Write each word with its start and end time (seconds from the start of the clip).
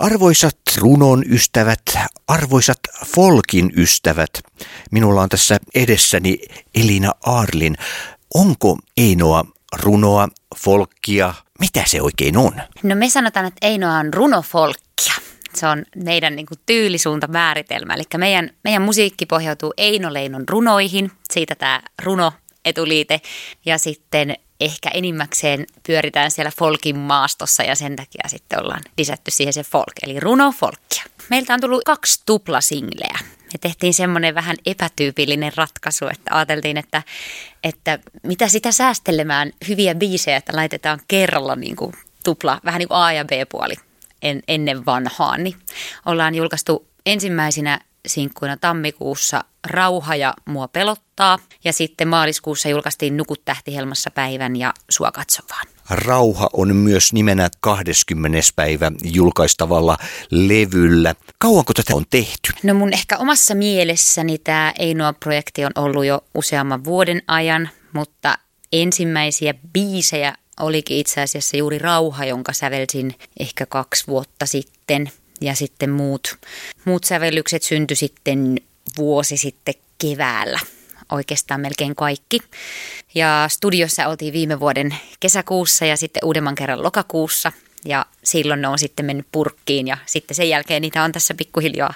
Arvoisat 0.00 0.58
runon 0.78 1.22
ystävät, 1.30 1.82
arvoisat 2.28 2.78
folkin 3.06 3.72
ystävät, 3.76 4.30
minulla 4.90 5.22
on 5.22 5.28
tässä 5.28 5.58
edessäni 5.74 6.38
Elina 6.74 7.12
Arlin. 7.22 7.76
Onko 8.34 8.78
Einoa 8.96 9.44
runoa, 9.82 10.28
folkkia? 10.56 11.34
Mitä 11.58 11.82
se 11.86 12.02
oikein 12.02 12.36
on? 12.36 12.52
No 12.82 12.94
me 12.94 13.10
sanotaan, 13.10 13.46
että 13.46 13.66
Einoa 13.66 13.94
on 13.94 14.14
runofolkkia. 14.14 15.14
Se 15.54 15.66
on 15.66 15.84
meidän 15.96 16.36
niin 16.36 16.46
kuin, 16.46 16.58
tyylisuunta 16.66 17.26
määritelmä. 17.26 17.94
Eli 17.94 18.02
meidän, 18.16 18.50
meidän 18.64 18.82
musiikki 18.82 19.26
pohjautuu 19.26 19.74
Eino 19.76 20.12
Leinon 20.12 20.48
runoihin. 20.48 21.10
Siitä 21.30 21.54
tämä 21.54 21.82
runo 22.02 22.32
etuliite. 22.64 23.20
Ja 23.66 23.78
sitten 23.78 24.36
ehkä 24.60 24.90
enimmäkseen 24.94 25.66
pyöritään 25.86 26.30
siellä 26.30 26.52
folkin 26.58 26.98
maastossa 26.98 27.62
ja 27.62 27.74
sen 27.74 27.96
takia 27.96 28.28
sitten 28.28 28.60
ollaan 28.60 28.82
lisätty 28.98 29.30
siihen 29.30 29.52
se 29.52 29.64
folk, 29.64 29.92
eli 30.02 30.20
runo 30.20 30.52
folkia. 30.52 31.04
Meiltä 31.30 31.54
on 31.54 31.60
tullut 31.60 31.84
kaksi 31.84 32.22
tuplasingleä. 32.26 33.18
Me 33.52 33.58
tehtiin 33.60 33.94
semmoinen 33.94 34.34
vähän 34.34 34.56
epätyypillinen 34.66 35.52
ratkaisu, 35.56 36.06
että 36.06 36.36
ajateltiin, 36.36 36.76
että, 36.76 37.02
että 37.64 37.98
mitä 38.22 38.48
sitä 38.48 38.72
säästelemään 38.72 39.52
hyviä 39.68 39.94
biisejä, 39.94 40.36
että 40.36 40.56
laitetaan 40.56 41.00
kerralla 41.08 41.56
niin 41.56 41.76
kuin 41.76 41.92
tupla, 42.24 42.60
vähän 42.64 42.78
niin 42.78 42.88
kuin 42.88 42.98
A 42.98 43.12
ja 43.12 43.24
B-puoli 43.24 43.74
en, 44.22 44.42
ennen 44.48 44.86
vanhaan. 44.86 45.44
Niin 45.44 45.56
ollaan 46.06 46.34
julkaistu 46.34 46.88
ensimmäisenä 47.06 47.80
sinkkuina 48.06 48.56
tammikuussa 48.56 49.44
Rauha 49.66 50.16
ja 50.16 50.34
mua 50.44 50.68
pelottaa. 50.68 51.38
Ja 51.64 51.72
sitten 51.72 52.08
maaliskuussa 52.08 52.68
julkaistiin 52.68 53.16
Nukut 53.16 53.44
tähtihelmassa 53.44 54.10
päivän 54.10 54.56
ja 54.56 54.74
Sua 54.90 55.12
katsovaan. 55.12 55.66
Rauha 55.90 56.50
on 56.52 56.76
myös 56.76 57.12
nimenä 57.12 57.50
20. 57.60 58.38
päivä 58.56 58.92
julkaistavalla 59.04 59.98
levyllä. 60.30 61.14
Kauanko 61.38 61.74
tätä 61.74 61.94
on 61.94 62.04
tehty? 62.10 62.52
No 62.62 62.74
mun 62.74 62.92
ehkä 62.92 63.18
omassa 63.18 63.54
mielessäni 63.54 64.38
tämä 64.38 64.72
Einoa-projekti 64.78 65.64
on 65.64 65.72
ollut 65.74 66.04
jo 66.04 66.24
useamman 66.34 66.84
vuoden 66.84 67.22
ajan, 67.26 67.68
mutta 67.92 68.38
ensimmäisiä 68.72 69.54
biisejä 69.72 70.34
olikin 70.60 70.96
itse 70.96 71.20
asiassa 71.20 71.56
juuri 71.56 71.78
Rauha, 71.78 72.24
jonka 72.24 72.52
sävelsin 72.52 73.14
ehkä 73.40 73.66
kaksi 73.66 74.06
vuotta 74.06 74.46
sitten– 74.46 75.10
ja 75.40 75.54
sitten 75.54 75.90
muut, 75.90 76.38
muut 76.84 77.04
sävellykset 77.04 77.62
syntyi 77.62 77.96
sitten 77.96 78.56
vuosi 78.96 79.36
sitten 79.36 79.74
keväällä 79.98 80.60
oikeastaan 81.12 81.60
melkein 81.60 81.96
kaikki. 81.96 82.40
Ja 83.14 83.46
studiossa 83.48 84.08
oltiin 84.08 84.32
viime 84.32 84.60
vuoden 84.60 84.94
kesäkuussa 85.20 85.84
ja 85.84 85.96
sitten 85.96 86.24
uudemman 86.24 86.54
kerran 86.54 86.82
lokakuussa. 86.82 87.52
Ja 87.84 88.06
silloin 88.24 88.62
ne 88.62 88.68
on 88.68 88.78
sitten 88.78 89.06
mennyt 89.06 89.26
purkkiin 89.32 89.86
ja 89.86 89.96
sitten 90.06 90.34
sen 90.34 90.48
jälkeen 90.48 90.82
niitä 90.82 91.02
on 91.02 91.12
tässä 91.12 91.34
pikkuhiljaa 91.34 91.94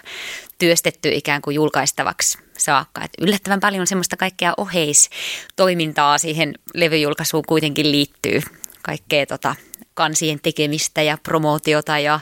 työstetty 0.59 1.09
ikään 1.13 1.43
kuin 1.43 1.55
julkaistavaksi 1.55 2.39
saakka. 2.59 3.05
Että 3.05 3.25
yllättävän 3.25 3.61
paljon 3.61 3.87
semmoista 3.87 4.17
kaikkea 4.17 4.55
oheistoimintaa 4.57 6.19
siihen 6.19 6.55
levyjulkaisuun 6.75 7.45
kuitenkin 7.49 7.93
liittyy. 7.93 8.41
Kaikkea 8.83 9.27
tota, 9.27 9.55
kansien 9.95 10.41
tekemistä 10.43 11.03
ja 11.03 11.19
promootiota 11.23 11.99
ja, 11.99 12.21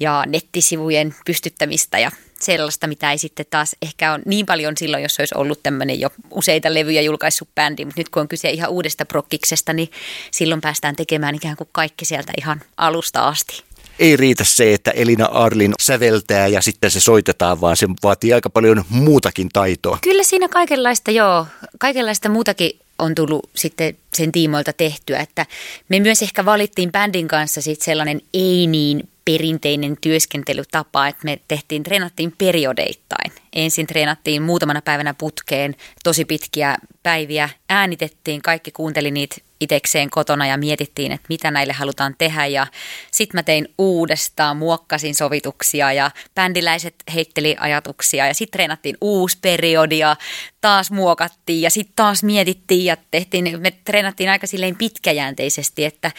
ja 0.00 0.24
nettisivujen 0.26 1.14
pystyttämistä 1.26 1.98
ja 1.98 2.10
sellaista, 2.40 2.86
mitä 2.86 3.12
ei 3.12 3.18
sitten 3.18 3.46
taas 3.50 3.76
ehkä 3.82 4.12
ole 4.12 4.20
niin 4.26 4.46
paljon 4.46 4.76
silloin, 4.76 5.02
jos 5.02 5.18
olisi 5.18 5.34
ollut 5.38 5.62
tämmöinen 5.62 6.00
jo 6.00 6.10
useita 6.30 6.74
levyjä 6.74 7.02
julkaissut 7.02 7.48
bändi, 7.54 7.84
mutta 7.84 8.00
nyt 8.00 8.08
kun 8.08 8.20
on 8.20 8.28
kyse 8.28 8.50
ihan 8.50 8.70
uudesta 8.70 9.06
prokkiksesta, 9.06 9.72
niin 9.72 9.90
silloin 10.30 10.60
päästään 10.60 10.96
tekemään 10.96 11.34
ikään 11.34 11.56
kuin 11.56 11.68
kaikki 11.72 12.04
sieltä 12.04 12.32
ihan 12.36 12.60
alusta 12.76 13.28
asti 13.28 13.62
ei 13.98 14.16
riitä 14.16 14.44
se, 14.44 14.74
että 14.74 14.90
Elina 14.90 15.24
Arlin 15.24 15.72
säveltää 15.80 16.46
ja 16.46 16.62
sitten 16.62 16.90
se 16.90 17.00
soitetaan, 17.00 17.60
vaan 17.60 17.76
se 17.76 17.86
vaatii 18.02 18.32
aika 18.32 18.50
paljon 18.50 18.84
muutakin 18.88 19.48
taitoa. 19.52 19.98
Kyllä 20.02 20.22
siinä 20.22 20.48
kaikenlaista, 20.48 21.10
joo. 21.10 21.46
Kaikenlaista 21.78 22.28
muutakin 22.28 22.78
on 22.98 23.14
tullut 23.14 23.50
sitten 23.56 23.96
sen 24.14 24.32
tiimoilta 24.32 24.72
tehtyä, 24.72 25.18
että 25.18 25.46
me 25.88 26.00
myös 26.00 26.22
ehkä 26.22 26.44
valittiin 26.44 26.92
bändin 26.92 27.28
kanssa 27.28 27.62
sitten 27.62 27.84
sellainen 27.84 28.20
ei 28.34 28.66
niin 28.66 29.08
perinteinen 29.24 29.96
työskentelytapa, 30.00 31.08
että 31.08 31.24
me 31.24 31.38
tehtiin, 31.48 31.82
treenattiin 31.82 32.34
periodeittain. 32.38 33.32
Ensin 33.52 33.86
treenattiin 33.86 34.42
muutamana 34.42 34.82
päivänä 34.82 35.14
putkeen 35.14 35.74
tosi 36.04 36.24
pitkiä 36.24 36.76
päiviä, 37.02 37.48
äänitettiin, 37.68 38.42
kaikki 38.42 38.70
kuunteli 38.70 39.10
niitä 39.10 39.36
itekseen 39.60 40.10
kotona 40.10 40.46
ja 40.46 40.56
mietittiin, 40.56 41.12
että 41.12 41.26
mitä 41.28 41.50
näille 41.50 41.72
halutaan 41.72 42.14
tehdä. 42.18 42.46
Ja 42.46 42.66
sitten 43.10 43.38
mä 43.38 43.42
tein 43.42 43.68
uudestaan, 43.78 44.56
muokkasin 44.56 45.14
sovituksia 45.14 45.92
ja 45.92 46.10
bändiläiset 46.34 46.94
heitteli 47.14 47.56
ajatuksia 47.60 48.26
ja 48.26 48.34
sitten 48.34 48.52
treenattiin 48.52 48.96
uusi 49.00 49.38
periodi 49.42 49.98
ja 49.98 50.16
taas 50.60 50.90
muokattiin 50.90 51.62
ja 51.62 51.70
sitten 51.70 51.92
taas 51.96 52.22
mietittiin 52.22 52.84
ja 52.84 52.96
tehtiin, 53.10 53.60
me 53.60 53.70
treenattiin 53.70 54.30
aika 54.30 54.46
silleen 54.46 54.76
pitkäjänteisesti, 54.76 55.84
että 55.84 56.10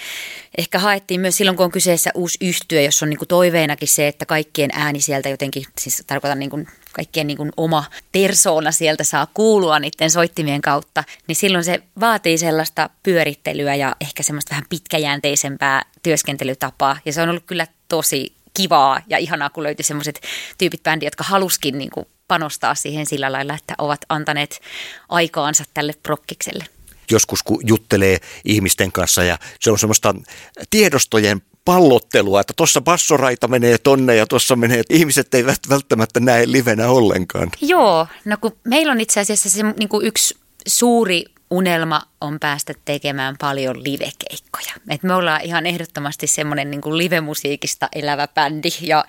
ehkä 0.57 0.79
haettiin 0.79 1.21
myös 1.21 1.37
silloin, 1.37 1.57
kun 1.57 1.63
on 1.63 1.71
kyseessä 1.71 2.11
uusi 2.13 2.37
yhtyö, 2.41 2.81
jos 2.81 3.03
on 3.03 3.09
niin 3.09 3.17
kuin 3.17 3.27
toiveenakin 3.27 3.87
se, 3.87 4.07
että 4.07 4.25
kaikkien 4.25 4.69
ääni 4.73 5.01
sieltä 5.01 5.29
jotenkin, 5.29 5.63
siis 5.79 6.03
tarkoitan 6.07 6.39
niin 6.39 6.49
kuin 6.49 6.67
kaikkien 6.93 7.27
niin 7.27 7.37
kuin 7.37 7.51
oma 7.57 7.83
persoona 8.11 8.71
sieltä 8.71 9.03
saa 9.03 9.27
kuulua 9.33 9.79
niiden 9.79 10.11
soittimien 10.11 10.61
kautta, 10.61 11.03
niin 11.27 11.35
silloin 11.35 11.63
se 11.63 11.83
vaatii 11.99 12.37
sellaista 12.37 12.89
pyörittelyä 13.03 13.75
ja 13.75 13.95
ehkä 14.01 14.23
semmoista 14.23 14.49
vähän 14.49 14.65
pitkäjänteisempää 14.69 15.81
työskentelytapaa. 16.03 16.97
Ja 17.05 17.13
se 17.13 17.21
on 17.21 17.29
ollut 17.29 17.43
kyllä 17.45 17.67
tosi 17.87 18.33
kivaa 18.53 19.01
ja 19.07 19.17
ihanaa, 19.17 19.49
kun 19.49 19.63
löytyi 19.63 19.83
semmoiset 19.83 20.21
tyypit 20.57 20.83
bändi, 20.83 21.05
jotka 21.05 21.23
haluskin 21.23 21.77
niin 21.77 21.89
kuin 21.89 22.05
panostaa 22.27 22.75
siihen 22.75 23.05
sillä 23.05 23.31
lailla, 23.31 23.53
että 23.53 23.73
ovat 23.77 24.01
antaneet 24.09 24.61
aikaansa 25.09 25.63
tälle 25.73 25.93
prokkikselle 26.03 26.65
joskus 27.11 27.43
kun 27.43 27.59
juttelee 27.63 28.17
ihmisten 28.45 28.91
kanssa 28.91 29.23
ja 29.23 29.37
se 29.59 29.71
on 29.71 29.79
semmoista 29.79 30.15
tiedostojen 30.69 31.41
pallottelua, 31.65 32.41
että 32.41 32.53
tuossa 32.57 32.81
bassoraita 32.81 33.47
menee 33.47 33.77
tonne 33.77 34.15
ja 34.15 34.27
tuossa 34.27 34.55
menee, 34.55 34.81
ihmiset 34.89 35.33
eivät 35.33 35.59
välttämättä 35.69 36.19
näe 36.19 36.51
livenä 36.51 36.89
ollenkaan. 36.89 37.51
Joo, 37.61 38.07
no 38.25 38.37
kun 38.41 38.51
meillä 38.63 38.91
on 38.91 39.01
itse 39.01 39.19
asiassa 39.19 39.49
se 39.49 39.63
niin 39.63 39.89
kuin 39.89 40.05
yksi 40.05 40.37
suuri 40.67 41.25
unelma 41.51 42.01
on 42.21 42.39
päästä 42.39 42.73
tekemään 42.85 43.35
paljon 43.39 43.83
livekeikkoja. 43.83 44.73
Et 44.89 45.03
me 45.03 45.13
ollaan 45.13 45.41
ihan 45.41 45.65
ehdottomasti 45.65 46.27
semmoinen 46.27 46.71
niin 46.71 46.97
livemusiikista 46.97 47.89
elävä 47.95 48.27
bändi 48.27 48.69
ja 48.81 49.05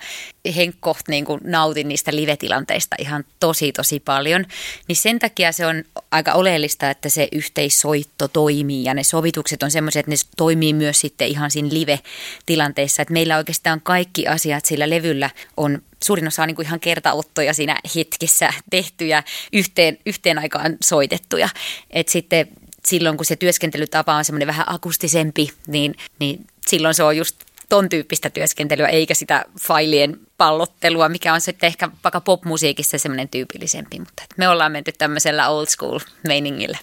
Henkko 0.55 0.97
niin 1.07 1.25
kuin 1.25 1.41
nautin 1.43 1.87
niistä 1.87 2.15
live-tilanteista 2.15 2.95
ihan 2.99 3.25
tosi 3.39 3.71
tosi 3.71 3.99
paljon. 3.99 4.45
Niin 4.87 4.95
sen 4.95 5.19
takia 5.19 5.51
se 5.51 5.65
on 5.65 5.83
aika 6.11 6.33
oleellista, 6.33 6.89
että 6.89 7.09
se 7.09 7.27
yhteissoitto 7.31 8.27
toimii 8.27 8.83
ja 8.83 8.93
ne 8.93 9.03
sovitukset 9.03 9.63
on 9.63 9.71
semmoiset, 9.71 9.99
että 9.99 10.11
ne 10.11 10.15
toimii 10.37 10.73
myös 10.73 10.99
sitten 10.99 11.27
ihan 11.27 11.51
siinä 11.51 11.69
live-tilanteessa. 11.71 13.01
Että 13.01 13.13
meillä 13.13 13.37
oikeastaan 13.37 13.81
kaikki 13.81 14.27
asiat 14.27 14.65
sillä 14.65 14.89
levyllä 14.89 15.29
on 15.57 15.81
suurin 16.03 16.27
osa 16.27 16.41
on 16.41 16.47
niin 16.47 16.55
kuin 16.55 16.65
ihan 16.65 16.79
kertaottoja 16.79 17.53
siinä 17.53 17.79
hetkessä 17.95 18.53
tehtyjä, 18.69 19.23
yhteen, 19.53 19.97
yhteen 20.05 20.39
aikaan 20.39 20.77
soitettuja. 20.83 21.49
Et 21.89 22.07
sitten 22.07 22.47
silloin, 22.87 23.17
kun 23.17 23.25
se 23.25 23.35
työskentelytapa 23.35 24.15
on 24.15 24.25
semmoinen 24.25 24.47
vähän 24.47 24.65
akustisempi, 24.73 25.49
niin, 25.67 25.95
niin 26.19 26.47
silloin 26.67 26.93
se 26.93 27.03
on 27.03 27.17
just 27.17 27.35
ton 27.69 27.89
tyyppistä 27.89 28.29
työskentelyä, 28.29 28.87
eikä 28.87 29.13
sitä 29.13 29.45
failien 29.61 30.19
pallottelua, 30.41 31.09
mikä 31.09 31.33
on 31.33 31.41
sitten 31.41 31.67
ehkä 31.67 31.89
vaikka 32.03 32.21
popmusiikissa 32.21 32.97
semmoinen 32.97 33.29
tyypillisempi. 33.29 33.99
Mutta 33.99 34.23
me 34.37 34.49
ollaan 34.49 34.71
menty 34.71 34.91
tämmöisellä 34.97 35.49
old 35.49 35.65
school 35.65 35.99
meiningillä. 36.27 36.77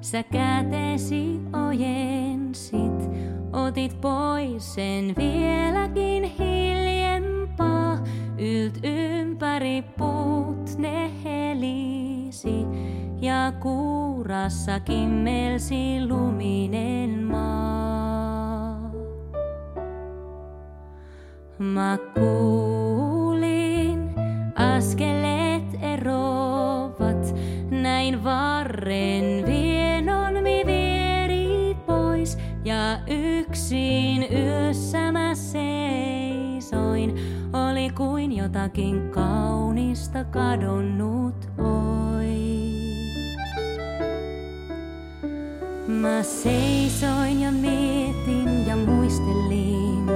Sä 0.00 0.22
helisi 12.44 12.66
ja 13.20 13.52
kuurassa 13.60 14.80
kimmelsi 14.80 16.06
luminen 16.08 17.24
maa. 17.24 18.90
Mä 21.58 21.98
kuulin 22.14 24.14
askeleet 24.54 25.82
erovat 25.82 27.34
näin 27.70 28.24
varren 28.24 29.46
vielä. 29.46 29.76
ja 32.66 32.98
yksin 33.06 34.26
yössä 34.32 35.05
jotakin 38.66 39.10
kaunista 39.10 40.24
kadonnut 40.24 41.48
oi. 41.58 42.36
Mä 45.86 46.22
seisoin 46.22 47.40
ja 47.40 47.52
mietin 47.52 48.66
ja 48.66 48.76
muistelin, 48.76 50.10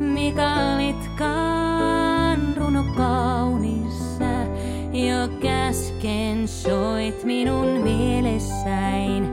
mikä 0.00 0.74
olitkaan 0.74 2.56
runo 2.56 2.84
kaunissa, 2.96 4.24
jo 4.92 5.28
käsken 5.42 6.48
soit 6.48 7.24
minun 7.24 7.66
mielessäin, 7.66 9.28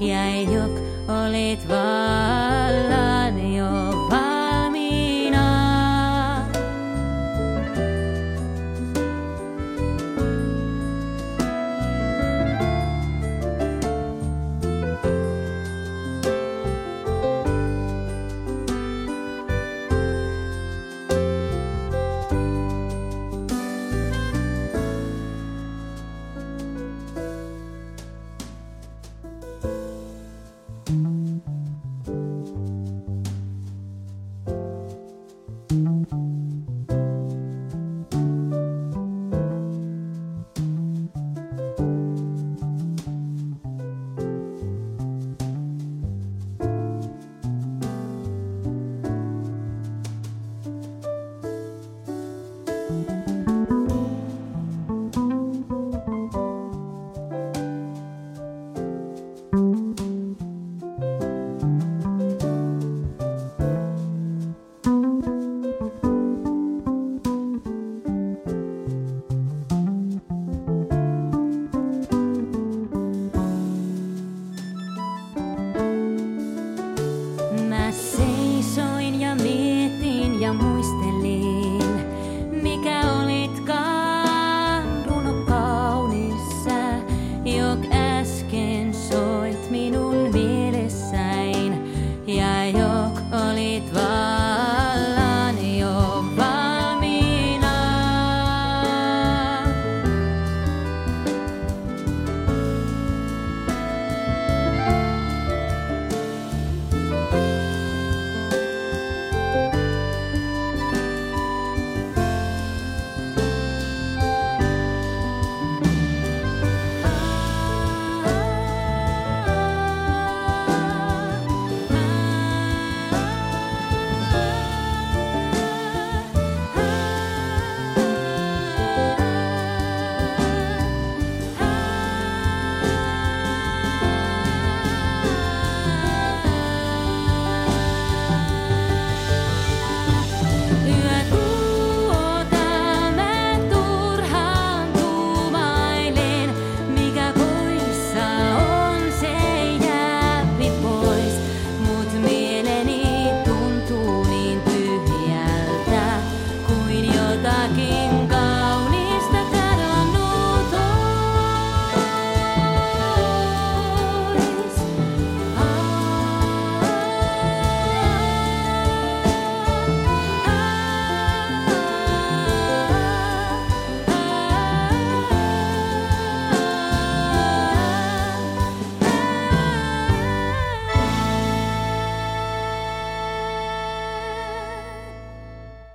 jäi 0.00 0.54
jok 0.54 0.72
olit 1.08 1.68
vallan 1.68 3.41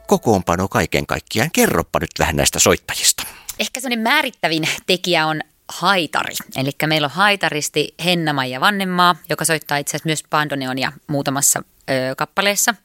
Kokoonpano 0.08 0.68
kaiken 0.68 1.08
kaikkiaan. 1.08 1.50
Kerropa 1.54 2.00
nyt 2.00 2.10
vähän 2.20 2.36
näistä 2.36 2.60
soittajista. 2.60 3.24
Ehkä 3.60 3.80
semmoinen 3.80 4.04
määrittävin 4.04 4.68
tekijä 4.86 5.28
on 5.28 5.42
haitari. 5.70 6.34
Eli 6.56 6.70
meillä 6.86 7.06
on 7.06 7.12
haitaristi 7.12 7.94
Henna-Maija 8.06 8.62
Vannemaa, 8.62 9.16
joka 9.30 9.46
soittaa 9.46 9.78
itse 9.78 9.92
asiassa 9.92 10.08
myös 10.08 10.24
bandoneonia 10.30 10.92
muutamassa 11.08 11.64
ö, 11.90 12.16
kappaleessa. 12.18 12.76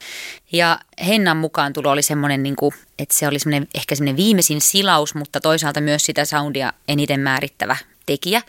Ja 0.53 0.79
Hennan 1.07 1.37
mukaan 1.37 1.73
tulo 1.73 1.91
oli 1.91 2.03
semmoinen, 2.03 2.43
niin 2.43 2.57
kuin, 2.57 2.75
että 2.99 3.15
se 3.15 3.29
oli 3.29 3.39
semmoinen, 3.39 3.69
ehkä 3.75 3.95
semmoinen 3.95 4.17
viimeisin 4.17 4.61
silaus, 4.61 5.15
mutta 5.15 5.41
toisaalta 5.41 5.81
myös 5.81 6.07
sitä 6.07 6.25
soundia 6.25 6.73
eniten 6.89 7.21
määrittävä 7.21 7.77
tekijä. 8.07 8.43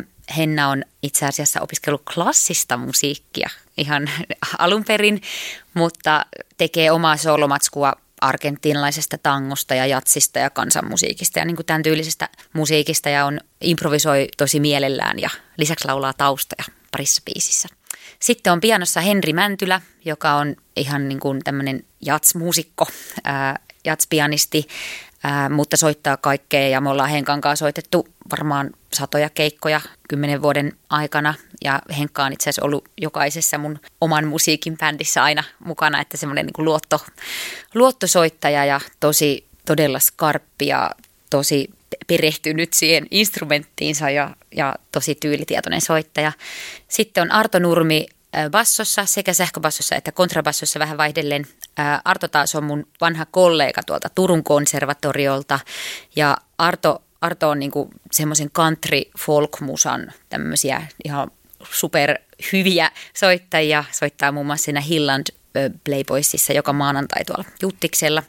Ö, 0.00 0.04
Henna 0.36 0.68
on 0.68 0.84
itse 1.02 1.26
asiassa 1.26 1.60
opiskellut 1.60 2.02
klassista 2.14 2.76
musiikkia 2.76 3.48
ihan 3.76 4.10
alun 4.58 4.84
perin, 4.84 5.22
mutta 5.74 6.26
tekee 6.58 6.90
omaa 6.90 7.16
solomatskua 7.16 7.92
argentiinalaisesta 8.20 9.18
tangosta 9.18 9.74
ja 9.74 9.86
jatsista 9.86 10.38
ja 10.38 10.50
kansanmusiikista 10.50 11.38
ja 11.38 11.44
niin 11.44 11.56
kuin 11.56 11.66
tämän 11.66 11.82
tyylisestä 11.82 12.28
musiikista 12.52 13.08
ja 13.08 13.24
on 13.24 13.40
improvisoi 13.60 14.28
tosi 14.36 14.60
mielellään 14.60 15.18
ja 15.18 15.30
lisäksi 15.56 15.88
laulaa 15.88 16.12
taustoja 16.12 16.64
parissa 16.92 17.22
biisissä. 17.24 17.68
Sitten 18.20 18.52
on 18.52 18.60
pianossa 18.60 19.00
Henri 19.00 19.32
Mäntylä, 19.32 19.80
joka 20.04 20.34
on 20.34 20.56
ihan 20.76 21.08
niin 21.08 21.20
kuin 21.20 21.40
tämmöinen 21.44 21.84
jatsmuusikko, 22.00 22.86
ää, 23.24 23.58
jatspianisti, 23.84 24.68
ää, 25.24 25.48
mutta 25.48 25.76
soittaa 25.76 26.16
kaikkea 26.16 26.68
ja 26.68 26.80
me 26.80 26.90
ollaan 26.90 27.10
Henkan 27.10 27.40
kanssa 27.40 27.64
soitettu 27.64 28.08
varmaan 28.30 28.70
satoja 28.92 29.30
keikkoja 29.30 29.80
kymmenen 30.08 30.42
vuoden 30.42 30.72
aikana 30.90 31.34
ja 31.64 31.82
Henkka 31.98 32.24
on 32.24 32.32
itse 32.32 32.50
asiassa 32.50 32.64
ollut 32.64 32.88
jokaisessa 33.00 33.58
mun 33.58 33.78
oman 34.00 34.26
musiikin 34.26 34.78
bändissä 34.78 35.22
aina 35.22 35.44
mukana, 35.58 36.00
että 36.00 36.16
semmoinen 36.16 36.46
niin 36.46 36.64
luotto, 36.64 37.00
luottosoittaja 37.74 38.64
ja 38.64 38.80
tosi 39.00 39.44
todella 39.66 39.98
skarppi 39.98 40.66
ja 40.66 40.90
tosi 41.30 41.70
perehtynyt 42.06 42.72
siihen 42.72 43.06
instrumenttiinsa 43.10 44.10
ja, 44.10 44.36
ja 44.56 44.74
tosi 44.92 45.14
tyylitietoinen 45.14 45.80
soittaja. 45.80 46.32
Sitten 46.88 47.22
on 47.22 47.30
Arto 47.30 47.58
Nurmi 47.58 48.06
bassossa 48.50 49.06
sekä 49.06 49.32
sähköbassossa 49.32 49.96
että 49.96 50.12
kontrabassossa 50.12 50.78
vähän 50.78 50.98
vaihdellen. 50.98 51.46
Arto 52.04 52.28
taas 52.28 52.54
on 52.54 52.64
mun 52.64 52.86
vanha 53.00 53.26
kollega 53.26 53.82
tuolta 53.82 54.08
Turun 54.08 54.44
konservatoriolta 54.44 55.60
ja 56.16 56.36
Arto, 56.58 57.02
Arto 57.20 57.48
on 57.48 57.58
niinku 57.58 57.90
semmoisen 58.12 58.50
country 58.50 59.02
folk 59.18 59.60
musan 59.60 60.12
tämmöisiä 60.28 60.86
ihan 61.04 61.30
super 61.72 62.18
hyviä 62.52 62.90
soittajia. 63.14 63.84
Soittaa 63.92 64.32
muun 64.32 64.46
muassa 64.46 64.64
siinä 64.64 64.80
Hilland 64.80 65.26
Playboysissa 65.84 66.52
joka 66.52 66.72
maanantai 66.72 67.24
tuolla 67.24 67.44
Juttiksella. 67.62 68.22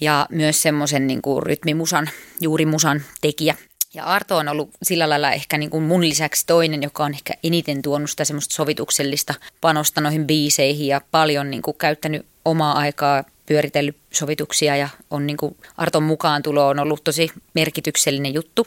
Ja 0.00 0.26
myös 0.30 0.62
semmoisen 0.62 1.06
niin 1.06 1.22
kuin 1.22 1.42
rytmimusan, 1.42 2.10
juuri 2.40 2.66
musan 2.66 3.02
tekijä. 3.20 3.54
Ja 3.94 4.04
Arto 4.04 4.36
on 4.36 4.48
ollut 4.48 4.70
sillä 4.82 5.08
lailla 5.08 5.32
ehkä 5.32 5.58
niin 5.58 5.70
kuin 5.70 5.82
mun 5.82 6.08
lisäksi 6.08 6.46
toinen, 6.46 6.82
joka 6.82 7.04
on 7.04 7.14
ehkä 7.14 7.34
eniten 7.42 7.82
tuonut 7.82 8.10
sitä 8.10 8.24
semmoista 8.24 8.54
sovituksellista 8.54 9.34
panosta 9.60 10.00
noihin 10.00 10.26
biiseihin 10.26 10.86
ja 10.86 11.00
paljon 11.10 11.50
niin 11.50 11.62
kuin 11.62 11.76
käyttänyt 11.78 12.26
omaa 12.44 12.78
aikaa 12.78 13.24
pyöritellyt 13.46 13.96
sovituksia 14.12 14.76
ja 14.76 14.88
on 15.10 15.26
niin 15.26 15.36
kuin 15.36 15.56
Arton 15.76 16.02
mukaan 16.02 16.42
tulo 16.42 16.68
on 16.68 16.78
ollut 16.78 17.04
tosi 17.04 17.30
merkityksellinen 17.54 18.34
juttu. 18.34 18.66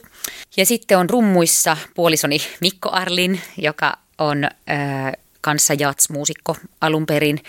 Ja 0.57 0.65
sitten 0.65 0.97
on 0.97 1.09
rummuissa 1.09 1.77
puolisoni 1.95 2.37
Mikko 2.61 2.89
Arlin, 2.91 3.41
joka 3.57 3.97
on 4.17 4.43
äh, 4.43 5.11
kanssa 5.41 5.73
jats-muusikko 5.73 6.55
alun 6.81 7.05
perin, 7.05 7.39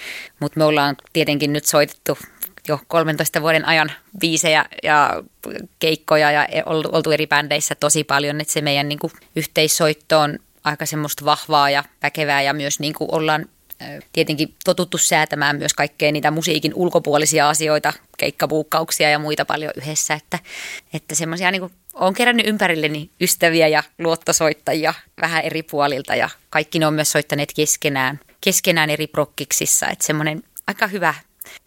mutta 0.40 0.58
me 0.58 0.64
ollaan 0.64 0.96
tietenkin 1.12 1.52
nyt 1.52 1.64
soitettu 1.64 2.18
jo 2.68 2.80
13 2.88 3.42
vuoden 3.42 3.64
ajan 3.64 3.92
biisejä 4.18 4.64
ja 4.82 5.22
keikkoja 5.78 6.30
ja 6.30 6.46
oltu 6.66 7.10
eri 7.10 7.26
bändeissä 7.26 7.74
tosi 7.74 8.04
paljon, 8.04 8.40
että 8.40 8.52
se 8.52 8.60
meidän 8.60 8.88
niin 8.88 8.98
kuin 8.98 9.12
yhteissoitto 9.36 10.20
on 10.20 10.38
aika 10.64 10.86
semmoista 10.86 11.24
vahvaa 11.24 11.70
ja 11.70 11.84
väkevää 12.02 12.42
ja 12.42 12.54
myös 12.54 12.80
niin 12.80 12.94
kuin 12.94 13.08
ollaan 13.12 13.46
tietenkin 14.12 14.54
totuttu 14.64 14.98
säätämään 14.98 15.56
myös 15.58 15.74
kaikkea 15.74 16.12
niitä 16.12 16.30
musiikin 16.30 16.72
ulkopuolisia 16.74 17.48
asioita, 17.48 17.92
keikkabuukkauksia 18.18 19.10
ja 19.10 19.18
muita 19.18 19.44
paljon 19.44 19.72
yhdessä, 19.76 20.14
että, 20.14 20.38
että 20.94 21.14
semmoisia 21.14 21.50
niin 21.50 21.70
olen 21.94 22.14
kerännyt 22.14 22.46
ympärilleni 22.46 23.10
ystäviä 23.20 23.68
ja 23.68 23.82
luottosoittajia 23.98 24.94
vähän 25.20 25.44
eri 25.44 25.62
puolilta 25.62 26.14
ja 26.14 26.30
kaikki 26.50 26.78
ne 26.78 26.86
on 26.86 26.94
myös 26.94 27.12
soittaneet 27.12 27.52
keskenään, 27.56 28.20
keskenään 28.40 28.90
eri 28.90 29.06
prokkiksissa, 29.06 29.88
että 29.88 30.06
semmoinen 30.06 30.42
aika 30.66 30.86
hyvä, 30.86 31.14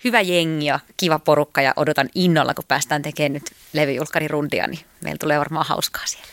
hyvä 0.04 0.22
jengi 0.22 0.66
ja 0.66 0.80
kiva 0.98 1.20
porukka 1.20 1.62
ja 1.62 1.74
odotan 1.76 2.10
innolla, 2.16 2.54
kun 2.54 2.66
päästään 2.68 3.02
tekemään 3.02 3.34
nyt 3.34 3.52
levyjulkkarirundia, 3.74 4.68
niin 4.68 4.86
meillä 5.02 5.18
tulee 5.18 5.40
varmaan 5.40 5.66
hauskaa 5.66 6.06
siellä 6.06 6.28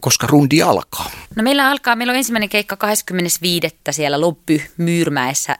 koska 0.00 0.26
rundi 0.26 0.62
alkaa? 0.62 1.10
No 1.36 1.42
meillä 1.42 1.68
alkaa, 1.68 1.96
meillä 1.96 2.10
on 2.10 2.16
ensimmäinen 2.16 2.48
keikka 2.48 2.76
25. 2.76 3.68
siellä 3.90 4.20
Loppy 4.20 4.62
Myyrmäessä 4.76 5.56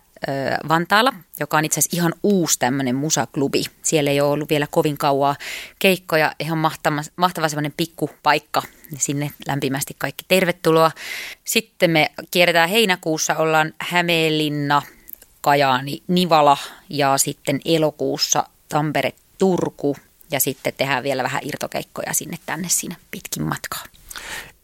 Vantaalla, 0.68 1.12
joka 1.40 1.58
on 1.58 1.64
itse 1.64 1.80
asiassa 1.80 1.96
ihan 1.96 2.14
uusi 2.22 2.58
tämmöinen 2.58 2.96
musaklubi. 2.96 3.64
Siellä 3.82 4.10
ei 4.10 4.20
ole 4.20 4.30
ollut 4.30 4.50
vielä 4.50 4.66
kovin 4.70 4.98
kauaa 4.98 5.36
keikkoja, 5.78 6.32
ihan 6.40 6.58
mahtava, 6.58 7.02
mahtava 7.16 7.48
semmoinen 7.48 7.74
pikkupaikka. 7.76 8.62
Sinne 8.98 9.30
lämpimästi 9.46 9.94
kaikki 9.98 10.24
tervetuloa. 10.28 10.90
Sitten 11.44 11.90
me 11.90 12.10
kierretään 12.30 12.68
heinäkuussa, 12.68 13.36
ollaan 13.36 13.72
Hämeenlinna, 13.78 14.82
Kajaani, 15.40 16.02
Nivala 16.08 16.56
ja 16.88 17.18
sitten 17.18 17.60
elokuussa 17.64 18.44
Tampere, 18.68 19.12
Turku 19.38 19.96
ja 20.30 20.40
sitten 20.40 20.72
tehdään 20.76 21.02
vielä 21.02 21.22
vähän 21.22 21.42
irtokeikkoja 21.44 22.14
sinne 22.14 22.38
tänne 22.46 22.68
siinä 22.68 22.96
pitkin 23.10 23.42
matkaa. 23.42 23.84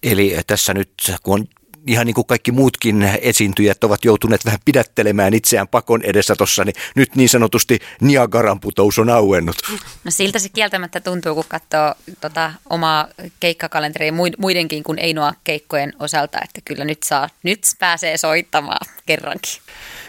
Eli 0.03 0.37
tässä 0.47 0.75
nyt, 0.75 0.91
kun 1.23 1.41
on 1.41 1.49
ihan 1.87 2.07
niin 2.07 2.15
kuin 2.15 2.27
kaikki 2.27 2.53
muutkin 2.53 3.03
esiintyjät 3.21 3.85
ovat 3.85 4.05
joutuneet 4.05 4.45
vähän 4.45 4.61
pidättelemään 4.65 5.35
itseään 5.35 5.69
pakon 5.69 6.03
edessä 6.03 6.37
tuossa, 6.37 6.65
niin 6.65 6.75
nyt 6.95 7.17
niin 7.17 7.29
sanotusti 7.29 7.79
Niagaran 8.01 8.61
putous 8.61 8.99
on 8.99 9.11
auennut. 9.11 9.57
No 10.05 10.11
siltä 10.11 10.39
se 10.39 10.49
kieltämättä 10.49 11.01
tuntuu, 11.01 11.35
kun 11.35 11.45
katsoo 11.49 11.95
tota, 12.21 12.53
omaa 12.71 13.09
keikkakalenteria 13.41 14.13
muidenkin 14.39 14.83
kuin 14.83 14.99
Einoa 14.99 15.33
keikkojen 15.45 15.93
osalta, 15.99 16.39
että 16.45 16.61
kyllä 16.65 16.85
nyt, 16.85 17.03
saa, 17.03 17.29
nyt 17.43 17.61
pääsee 17.79 18.17
soittamaan 18.17 18.87
kerrankin. 19.07 19.53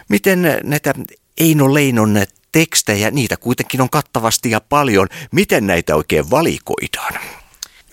Miten 0.10 0.60
näitä 0.64 0.94
Eino 1.38 1.74
Leinon 1.74 2.26
tekstejä, 2.52 3.12
niitä 3.12 3.38
kuitenkin 3.38 3.82
on 3.82 3.90
kattavasti 3.90 4.52
ja 4.52 4.62
paljon, 4.62 5.08
miten 5.32 5.68
näitä 5.68 5.96
oikein 5.96 6.30
valikoidaan? 6.30 7.14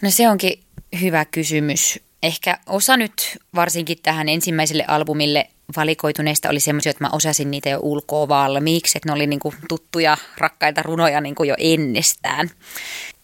No 0.02 0.10
se 0.10 0.28
onkin 0.28 0.60
hyvä 1.00 1.24
kysymys. 1.24 2.00
Ehkä 2.22 2.58
osa 2.66 2.96
nyt 2.96 3.38
varsinkin 3.54 3.98
tähän 4.02 4.28
ensimmäiselle 4.28 4.84
albumille 4.88 5.48
valikoituneista 5.76 6.48
oli 6.48 6.60
semmoisia, 6.60 6.90
että 6.90 7.04
mä 7.04 7.10
osasin 7.12 7.50
niitä 7.50 7.68
jo 7.68 7.78
ulkoa 7.82 8.28
valmiiksi, 8.28 8.98
että 8.98 9.08
ne 9.08 9.12
oli 9.12 9.26
niinku 9.26 9.54
tuttuja, 9.68 10.16
rakkaita 10.38 10.82
runoja 10.82 11.20
niinku 11.20 11.44
jo 11.44 11.54
ennestään. 11.58 12.50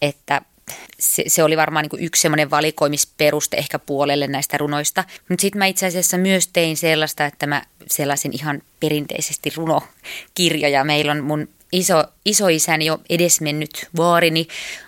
Että 0.01 0.41
se, 1.01 1.23
se 1.27 1.43
oli 1.43 1.57
varmaan 1.57 1.85
niin 1.91 2.05
yksi 2.05 2.21
semmoinen 2.21 2.49
valikoimisperuste 2.49 3.57
ehkä 3.57 3.79
puolelle 3.79 4.27
näistä 4.27 4.57
runoista. 4.57 5.03
Mutta 5.29 5.41
sitten 5.41 5.59
mä 5.59 5.65
itse 5.65 5.85
asiassa 5.85 6.17
myös 6.17 6.47
tein 6.47 6.77
sellaista, 6.77 7.25
että 7.25 7.47
mä 7.47 7.61
sellaisin 7.87 8.31
ihan 8.33 8.61
perinteisesti 8.79 9.53
runokirjoja. 9.55 10.83
Meillä 10.83 11.11
on 11.11 11.23
mun 11.23 11.47
iso, 11.71 12.03
isoisäni 12.25 12.85
jo 12.85 12.99
edesmennyt 13.09 13.89
vaarini 13.97 14.47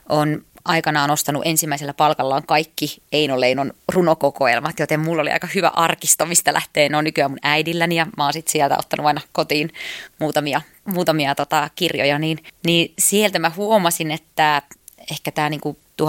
on 0.09 0.45
aikanaan 0.65 1.11
ostanut 1.11 1.41
ensimmäisellä 1.45 1.93
palkallaan 1.93 2.43
kaikki 2.45 3.01
Eino 3.11 3.39
Leinon 3.39 3.73
runokokoelmat, 3.93 4.79
joten 4.79 4.99
mulla 4.99 5.21
oli 5.21 5.31
aika 5.31 5.47
hyvä 5.55 5.67
arkisto, 5.67 6.25
mistä 6.25 6.53
lähtee. 6.53 6.89
On 6.97 7.03
nykyään 7.03 7.31
mun 7.31 7.39
äidilläni 7.41 7.95
ja 7.95 8.07
mä 8.17 8.23
oon 8.23 8.33
sit 8.33 8.47
sieltä 8.47 8.77
ottanut 8.79 9.05
aina 9.05 9.21
kotiin 9.31 9.69
muutamia, 10.19 10.61
muutamia 10.85 11.35
tota, 11.35 11.69
kirjoja, 11.75 12.19
niin, 12.19 12.37
niin 12.65 12.93
sieltä 12.99 13.39
mä 13.39 13.51
huomasin, 13.55 14.11
että 14.11 14.61
ehkä 15.11 15.31
tämä 15.31 15.49
niinku 15.49 15.77
1889-1901 16.01 16.05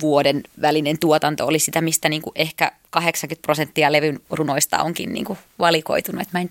vuoden 0.00 0.42
välinen 0.60 0.98
tuotanto 0.98 1.46
oli 1.46 1.58
sitä, 1.58 1.80
mistä 1.80 2.08
niinku 2.08 2.32
ehkä 2.34 2.72
80 2.94 3.42
prosenttia 3.42 3.92
levyn 3.92 4.20
runoista 4.30 4.82
onkin 4.82 5.12
niin 5.12 5.24
kuin 5.24 5.38
valikoitunut. 5.58 6.22
Et 6.22 6.32
mä 6.32 6.40
en 6.40 6.50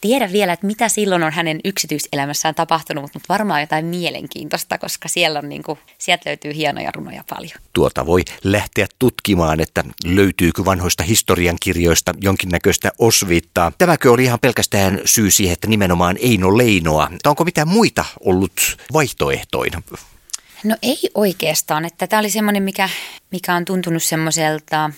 tiedä 0.00 0.32
vielä, 0.32 0.52
että 0.52 0.66
mitä 0.66 0.88
silloin 0.88 1.22
on 1.22 1.32
hänen 1.32 1.60
yksityiselämässään 1.64 2.54
tapahtunut, 2.54 3.02
mutta 3.02 3.20
varmaan 3.28 3.60
jotain 3.60 3.84
mielenkiintoista, 3.84 4.78
koska 4.78 5.08
siellä 5.08 5.38
on 5.38 5.48
niin 5.48 5.62
kuin, 5.62 5.78
sieltä 5.98 6.30
löytyy 6.30 6.54
hienoja 6.54 6.90
runoja 6.92 7.24
paljon. 7.30 7.60
Tuota 7.72 8.06
voi 8.06 8.22
lähteä 8.44 8.86
tutkimaan, 8.98 9.60
että 9.60 9.84
löytyykö 10.04 10.64
vanhoista 10.64 11.02
historiankirjoista 11.02 12.14
jonkinnäköistä 12.20 12.92
osviittaa. 12.98 13.72
Tämäkö 13.78 14.12
oli 14.12 14.24
ihan 14.24 14.40
pelkästään 14.40 15.00
syy 15.04 15.30
siihen, 15.30 15.52
että 15.52 15.66
nimenomaan 15.66 16.16
Eino 16.20 16.58
Leinoa. 16.58 17.10
Onko 17.26 17.44
mitään 17.44 17.68
muita 17.68 18.04
ollut 18.20 18.52
vaihtoehtoina? 18.92 19.82
No 20.64 20.76
ei 20.82 20.98
oikeastaan, 21.14 21.84
että 21.84 22.06
tämä 22.06 22.20
oli 22.20 22.30
semmoinen, 22.30 22.62
mikä, 22.62 22.88
mikä 23.30 23.54
on 23.54 23.64
tuntunut 23.64 24.02
semmoiselta 24.02 24.90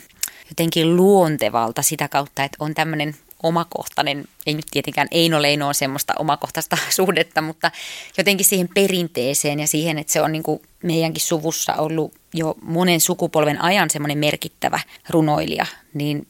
jotenkin 0.51 0.97
luontevalta 0.97 1.83
sitä 1.83 2.09
kautta, 2.09 2.45
että 2.45 2.57
on 2.61 2.75
tämmöinen 2.75 3.15
omakohtainen, 3.43 4.25
ei 4.47 4.55
nyt 4.55 4.67
tietenkään 4.71 5.09
Eino 5.11 5.43
Leino 5.43 5.69
on 5.69 5.75
semmoista 5.75 6.13
omakohtaista 6.19 6.79
suhdetta, 6.97 7.43
mutta 7.43 7.71
jotenkin 8.19 8.47
siihen 8.47 8.69
perinteeseen 8.75 9.61
ja 9.61 9.67
siihen, 9.67 9.99
että 9.99 10.13
se 10.13 10.21
on 10.21 10.33
niin 10.33 10.43
kuin 10.43 10.63
meidänkin 10.83 11.23
suvussa 11.23 11.75
ollut 11.75 12.15
jo 12.35 12.55
monen 12.63 13.01
sukupolven 13.01 13.63
ajan 13.63 13.91
semmoinen 13.91 14.19
merkittävä 14.19 14.81
runoilija, 15.11 15.67
niin 15.95 16.27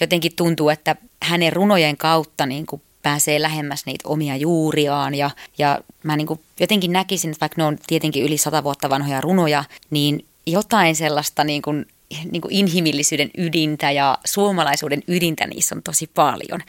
jotenkin 0.00 0.36
tuntuu, 0.36 0.68
että 0.68 0.96
hänen 1.22 1.52
runojen 1.52 1.96
kautta 1.96 2.46
niin 2.46 2.66
kuin 2.66 2.82
pääsee 3.02 3.42
lähemmäs 3.42 3.86
niitä 3.86 4.08
omia 4.08 4.36
juuriaan 4.36 5.14
ja, 5.14 5.30
ja 5.58 5.78
mä 6.02 6.16
niin 6.16 6.26
kuin 6.26 6.40
jotenkin 6.60 6.92
näkisin, 6.92 7.30
että 7.30 7.40
vaikka 7.40 7.62
ne 7.62 7.66
on 7.66 7.78
tietenkin 7.86 8.24
yli 8.24 8.38
sata 8.38 8.64
vuotta 8.64 8.90
vanhoja 8.90 9.20
runoja, 9.20 9.64
niin 9.90 10.24
jotain 10.46 10.96
sellaista 10.96 11.44
niin 11.44 11.62
kuin 11.62 11.86
niin 12.30 12.42
kuin 12.42 12.54
inhimillisyyden 12.54 13.30
ydintä 13.38 13.90
ja 13.90 14.18
suomalaisuuden 14.24 15.02
ydintä 15.08 15.46
niissä 15.46 15.74
on 15.74 15.82
tosi 15.82 16.10
paljon. 16.14 16.60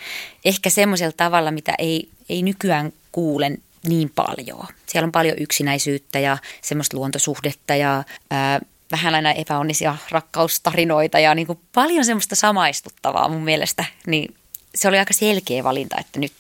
Ehkä 0.45 0.69
semmoisella 0.69 1.13
tavalla, 1.17 1.51
mitä 1.51 1.73
ei, 1.77 2.09
ei 2.29 2.41
nykyään 2.41 2.93
kuulen 3.11 3.57
niin 3.87 4.11
paljon. 4.15 4.67
Siellä 4.85 5.05
on 5.05 5.11
paljon 5.11 5.35
yksinäisyyttä 5.39 6.19
ja 6.19 6.37
semmoista 6.61 6.97
luontosuhdetta 6.97 7.75
ja 7.75 8.03
ää, 8.31 8.59
vähän 8.91 9.15
aina 9.15 9.31
epäonnisia 9.31 9.97
rakkaustarinoita 10.11 11.19
ja 11.19 11.35
niin 11.35 11.47
kuin 11.47 11.59
paljon 11.73 12.05
semmoista 12.05 12.35
samaistuttavaa 12.35 13.29
mun 13.29 13.43
mielestä. 13.43 13.85
Niin 14.07 14.35
se 14.75 14.87
oli 14.87 14.99
aika 14.99 15.13
selkeä 15.13 15.63
valinta, 15.63 15.95
että 15.99 16.19
nyt 16.19 16.33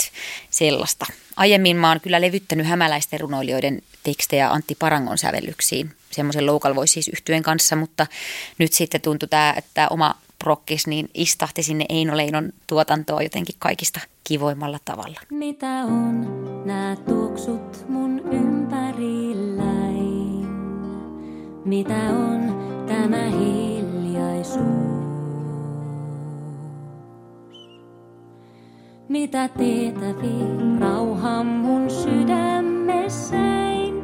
sellaista. 0.49 1.05
Aiemmin 1.35 1.77
mä 1.77 1.89
oon 1.89 2.01
kyllä 2.01 2.21
levyttänyt 2.21 2.67
hämäläisten 2.67 3.19
runoilijoiden 3.19 3.81
tekstejä 4.03 4.51
Antti 4.51 4.75
Parangon 4.75 5.17
sävellyksiin 5.17 5.91
semmoisen 6.11 6.45
local 6.45 6.75
voices 6.75 7.07
yhtyen 7.07 7.43
kanssa, 7.43 7.75
mutta 7.75 8.07
nyt 8.57 8.73
sitten 8.73 9.01
tuntui 9.01 9.29
tämä, 9.29 9.53
että 9.57 9.87
oma 9.89 10.15
prokkis 10.39 10.87
niin 10.87 11.09
istahti 11.13 11.63
sinne 11.63 11.85
Eino 11.89 12.17
Leinon 12.17 12.53
tuotantoa 12.67 13.21
jotenkin 13.21 13.55
kaikista 13.59 13.99
kivoimmalla 14.23 14.79
tavalla. 14.85 15.19
Mitä 15.29 15.67
on 15.67 16.21
nämä 16.65 16.95
tuoksut 17.07 17.89
mun 17.89 18.19
ympärilläin? 18.31 20.47
Mitä 21.65 21.95
on 21.95 22.55
tämä 22.87 23.29
hiljaisuus? 23.29 24.94
Mitä 29.09 29.47
teetävi 29.47 30.35
rauha 30.79 31.43
mun 31.43 31.89
sydämessä? 31.89 33.37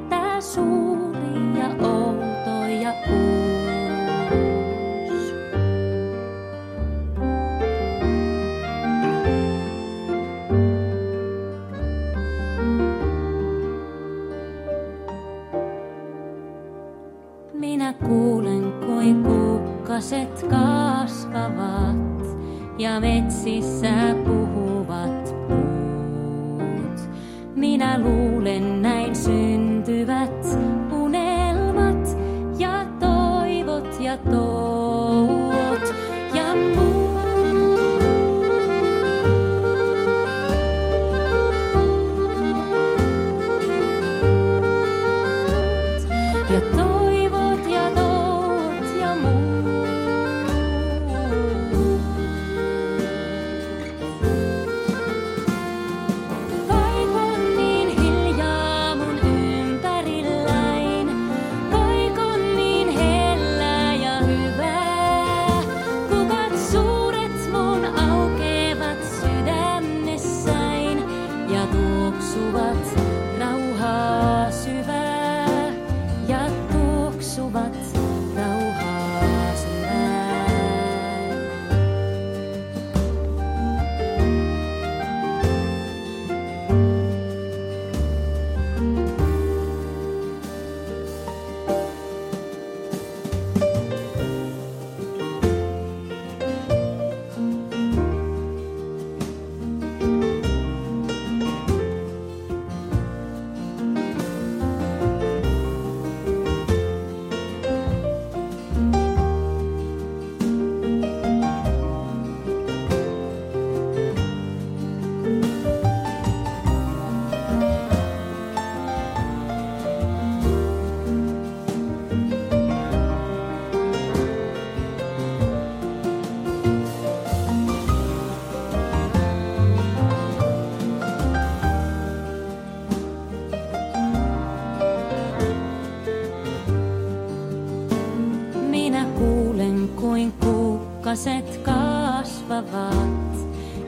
Tää 0.10 0.42
suuri 0.42 1.60
ja 1.60 1.88
outo 1.88 2.66
ja 2.82 2.94
uus. 3.10 3.51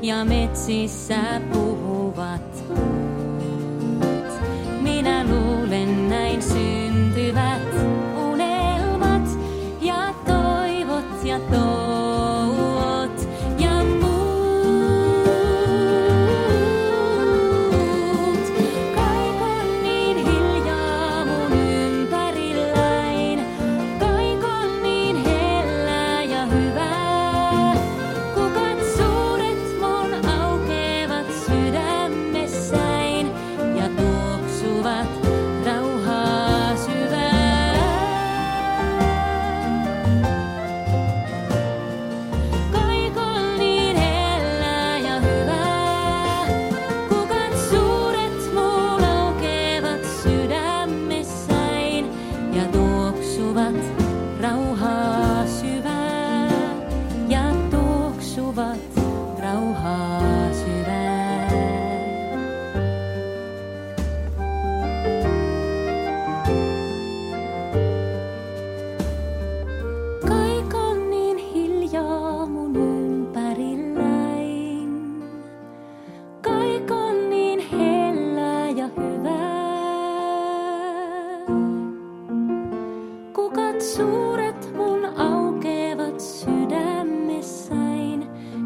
Ja 0.04 0.26
metsissä 0.26 1.42
puhuvat 1.52 1.62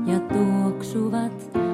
ja 0.07 0.19
tuoksuvat 0.19 1.66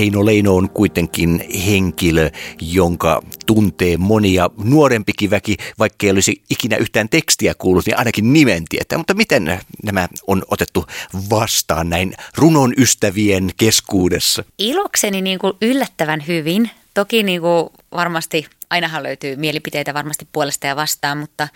Eino 0.00 0.26
Leino 0.26 0.56
on 0.56 0.70
kuitenkin 0.70 1.44
henkilö, 1.66 2.30
jonka 2.60 3.22
tuntee 3.46 3.96
monia 3.96 4.50
nuorempikin 4.64 5.30
väki, 5.30 5.56
vaikka 5.78 6.06
ei 6.06 6.10
olisi 6.10 6.42
ikinä 6.50 6.76
yhtään 6.76 7.08
tekstiä 7.08 7.54
kuullut, 7.54 7.86
niin 7.86 7.98
ainakin 7.98 8.32
nimen 8.32 8.64
tietää. 8.68 8.98
Mutta 8.98 9.14
miten 9.14 9.60
nämä 9.82 10.08
on 10.26 10.42
otettu 10.50 10.86
vastaan 11.30 11.90
näin 11.90 12.14
runon 12.36 12.74
ystävien 12.76 13.50
keskuudessa? 13.56 14.44
Ilokseni 14.58 15.22
niin 15.22 15.38
kuin 15.38 15.52
yllättävän 15.62 16.26
hyvin. 16.26 16.70
Toki 16.94 17.22
niin 17.22 17.40
kuin 17.40 17.68
varmasti, 17.92 18.46
ainahan 18.70 19.02
löytyy 19.02 19.36
mielipiteitä 19.36 19.94
varmasti 19.94 20.28
puolesta 20.32 20.66
ja 20.66 20.76
vastaan, 20.76 21.18
mutta 21.18 21.48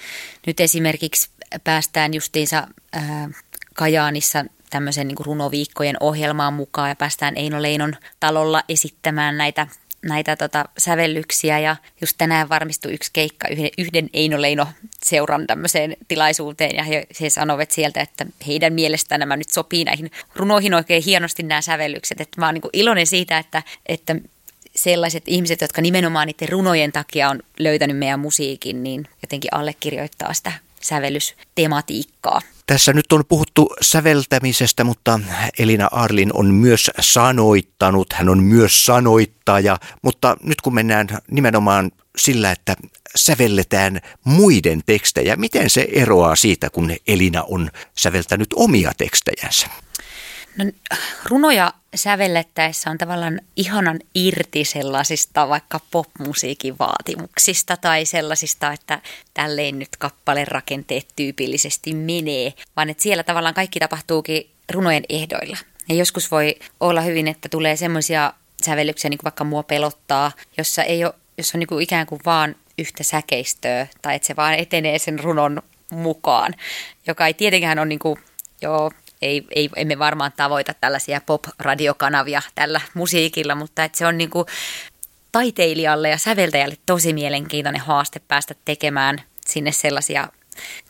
nyt 0.46 0.60
esimerkiksi 0.60 1.28
päästään 1.64 2.14
justiinsa 2.14 2.66
ää, 2.92 3.28
Kajaanissa 3.74 4.44
tämmöisen 4.74 5.08
niin 5.08 5.16
runoviikkojen 5.26 5.96
ohjelmaan 6.00 6.54
mukaan 6.54 6.88
ja 6.88 6.96
päästään 6.96 7.36
Eino 7.36 7.62
Leinon 7.62 7.96
talolla 8.20 8.62
esittämään 8.68 9.38
näitä 9.38 9.66
näitä 10.02 10.36
tota, 10.36 10.64
sävellyksiä 10.78 11.58
ja 11.58 11.76
just 12.00 12.14
tänään 12.18 12.48
varmistui 12.48 12.94
yksi 12.94 13.10
keikka 13.12 13.48
yhden, 13.48 13.70
yhden 13.78 14.10
Eino 14.12 14.42
Leino 14.42 14.66
seuran 15.04 15.46
tämmöiseen 15.46 15.96
tilaisuuteen 16.08 16.76
ja 16.76 16.82
he, 16.82 17.06
he 17.20 17.30
sanoivat 17.30 17.70
sieltä, 17.70 18.00
että 18.00 18.26
heidän 18.46 18.72
mielestään 18.72 19.18
nämä 19.18 19.36
nyt 19.36 19.50
sopii 19.50 19.84
näihin 19.84 20.10
runoihin 20.36 20.74
oikein 20.74 21.02
hienosti 21.02 21.42
nämä 21.42 21.60
sävellykset. 21.60 22.20
Että 22.20 22.40
mä 22.40 22.46
oon 22.46 22.54
niin 22.54 22.70
iloinen 22.72 23.06
siitä, 23.06 23.38
että, 23.38 23.62
että 23.86 24.16
sellaiset 24.76 25.22
ihmiset, 25.26 25.60
jotka 25.60 25.82
nimenomaan 25.82 26.26
niiden 26.26 26.48
runojen 26.48 26.92
takia 26.92 27.30
on 27.30 27.42
löytänyt 27.58 27.98
meidän 27.98 28.20
musiikin, 28.20 28.82
niin 28.82 29.08
jotenkin 29.22 29.54
allekirjoittaa 29.54 30.34
sitä 30.34 30.52
sävellystematiikkaa. 30.84 32.40
Tässä 32.66 32.92
nyt 32.92 33.12
on 33.12 33.24
puhuttu 33.28 33.74
säveltämisestä, 33.80 34.84
mutta 34.84 35.20
Elina 35.58 35.88
Arlin 35.92 36.30
on 36.32 36.46
myös 36.54 36.90
sanoittanut, 37.00 38.12
hän 38.12 38.28
on 38.28 38.42
myös 38.42 38.84
sanoittaja, 38.84 39.78
mutta 40.02 40.36
nyt 40.42 40.60
kun 40.60 40.74
mennään 40.74 41.06
nimenomaan 41.30 41.90
sillä, 42.18 42.50
että 42.50 42.76
sävelletään 43.16 44.00
muiden 44.24 44.82
tekstejä, 44.86 45.36
miten 45.36 45.70
se 45.70 45.88
eroaa 45.92 46.36
siitä, 46.36 46.70
kun 46.70 46.92
Elina 47.06 47.42
on 47.42 47.70
säveltänyt 47.98 48.48
omia 48.56 48.92
tekstejänsä? 48.96 49.66
No, 50.58 50.64
runoja 51.24 51.72
sävellettäessä 51.94 52.90
on 52.90 52.98
tavallaan 52.98 53.40
ihanan 53.56 54.00
irti 54.14 54.64
sellaisista 54.64 55.48
vaikka 55.48 55.80
popmusiikin 55.90 56.78
vaatimuksista 56.78 57.76
tai 57.76 58.04
sellaisista, 58.04 58.72
että 58.72 59.00
tälleen 59.34 59.78
nyt 59.78 59.96
kappalen 59.98 60.48
rakenteet 60.48 61.08
tyypillisesti 61.16 61.94
menee, 61.94 62.52
vaan 62.76 62.90
että 62.90 63.02
siellä 63.02 63.22
tavallaan 63.22 63.54
kaikki 63.54 63.80
tapahtuukin 63.80 64.50
runojen 64.72 65.04
ehdoilla. 65.08 65.56
Ja 65.88 65.94
joskus 65.94 66.30
voi 66.30 66.56
olla 66.80 67.00
hyvin, 67.00 67.28
että 67.28 67.48
tulee 67.48 67.76
semmoisia 67.76 68.32
sävellyksiä, 68.62 69.08
niin 69.08 69.18
kuin 69.18 69.24
vaikka 69.24 69.44
mua 69.44 69.62
pelottaa, 69.62 70.32
jossa 70.58 70.82
ei 70.82 71.04
ole, 71.04 71.14
jos 71.38 71.54
on 71.54 71.58
niin 71.58 71.68
kuin 71.68 71.82
ikään 71.82 72.06
kuin 72.06 72.20
vaan 72.24 72.56
yhtä 72.78 73.02
säkeistöä 73.02 73.86
tai 74.02 74.14
että 74.14 74.26
se 74.26 74.36
vaan 74.36 74.54
etenee 74.54 74.98
sen 74.98 75.18
runon 75.18 75.62
mukaan, 75.90 76.54
joka 77.06 77.26
ei 77.26 77.34
tietenkään 77.34 77.78
ole 77.78 77.86
niin 77.86 77.98
kuin, 77.98 78.20
joo, 78.62 78.90
ei, 79.24 79.44
ei, 79.54 79.70
emme 79.76 79.98
varmaan 79.98 80.32
tavoita 80.36 80.74
tällaisia 80.74 81.20
pop-radiokanavia 81.20 82.42
tällä 82.54 82.80
musiikilla, 82.94 83.54
mutta 83.54 83.84
että 83.84 83.98
se 83.98 84.06
on 84.06 84.18
niin 84.18 84.30
kuin 84.30 84.46
taiteilijalle 85.32 86.08
ja 86.08 86.18
säveltäjälle 86.18 86.76
tosi 86.86 87.12
mielenkiintoinen 87.12 87.80
haaste 87.80 88.20
päästä 88.28 88.54
tekemään 88.64 89.22
sinne 89.46 89.72
sellaisia 89.72 90.28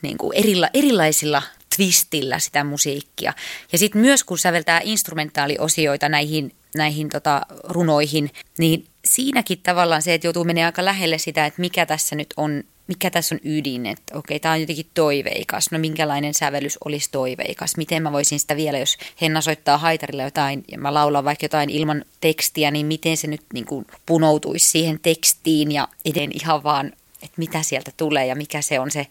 niin 0.03 0.19
kuin 0.19 0.37
erila, 0.37 0.69
erilaisilla 0.75 1.43
twistillä 1.77 2.39
sitä 2.39 2.65
musiikkia. 2.65 3.33
Ja 3.73 3.79
sitten 3.79 4.01
myös 4.01 4.25
kun 4.25 4.39
säveltää 4.39 4.81
instrumentaaliosioita 4.85 6.09
näihin, 6.09 6.55
näihin 6.75 7.09
tota, 7.09 7.43
runoihin, 7.65 8.31
niin 8.59 8.87
siinäkin 9.15 9.59
tavallaan 9.63 10.03
se, 10.03 10.15
että 10.15 10.27
joutuu 10.27 10.45
menemään 10.45 10.69
aika 10.69 10.85
lähelle 10.85 11.19
sitä, 11.19 11.47
että 11.47 11.61
mikä 11.61 11.87
tässä 11.87 12.17
nyt 12.17 12.35
on 12.37 12.65
mikä 12.87 13.11
tässä 13.11 13.35
on 13.35 13.41
ydin, 13.45 13.87
että 13.87 14.19
okei, 14.19 14.41
tämä 14.41 14.55
on 14.55 14.61
jotenkin 14.61 14.87
toiveikas. 14.95 15.71
No 15.71 15.79
minkälainen 15.79 16.35
sävellys 16.35 16.79
olisi 16.85 17.09
toiveikas? 17.13 17.77
Miten 17.77 18.03
mä 18.03 18.13
voisin 18.13 18.41
sitä 18.41 18.57
vielä, 18.57 18.79
jos 18.79 18.99
Henna 19.21 19.41
soittaa 19.41 19.79
haitarilla 19.79 20.23
jotain 20.23 20.65
ja 20.71 20.79
mä 20.79 20.95
laulan 20.95 21.25
vaikka 21.25 21.45
jotain 21.45 21.71
ilman 21.71 22.05
tekstiä, 22.21 22.71
niin 22.71 22.87
miten 22.87 23.17
se 23.17 23.27
nyt 23.27 23.43
niin 23.53 23.65
kuin 23.65 23.87
punoutuisi 24.07 24.71
siihen 24.71 25.01
tekstiin 25.03 25.73
ja 25.73 25.89
eden 26.05 26.31
ihan 26.35 26.63
vaan 26.63 26.93
että 27.25 27.35
mitä 27.39 27.63
sieltä 27.63 27.91
tulee 27.97 28.27
ja 28.27 28.35
mikä 28.35 28.63
se 28.63 28.81
on 28.81 28.91
se, 28.91 29.07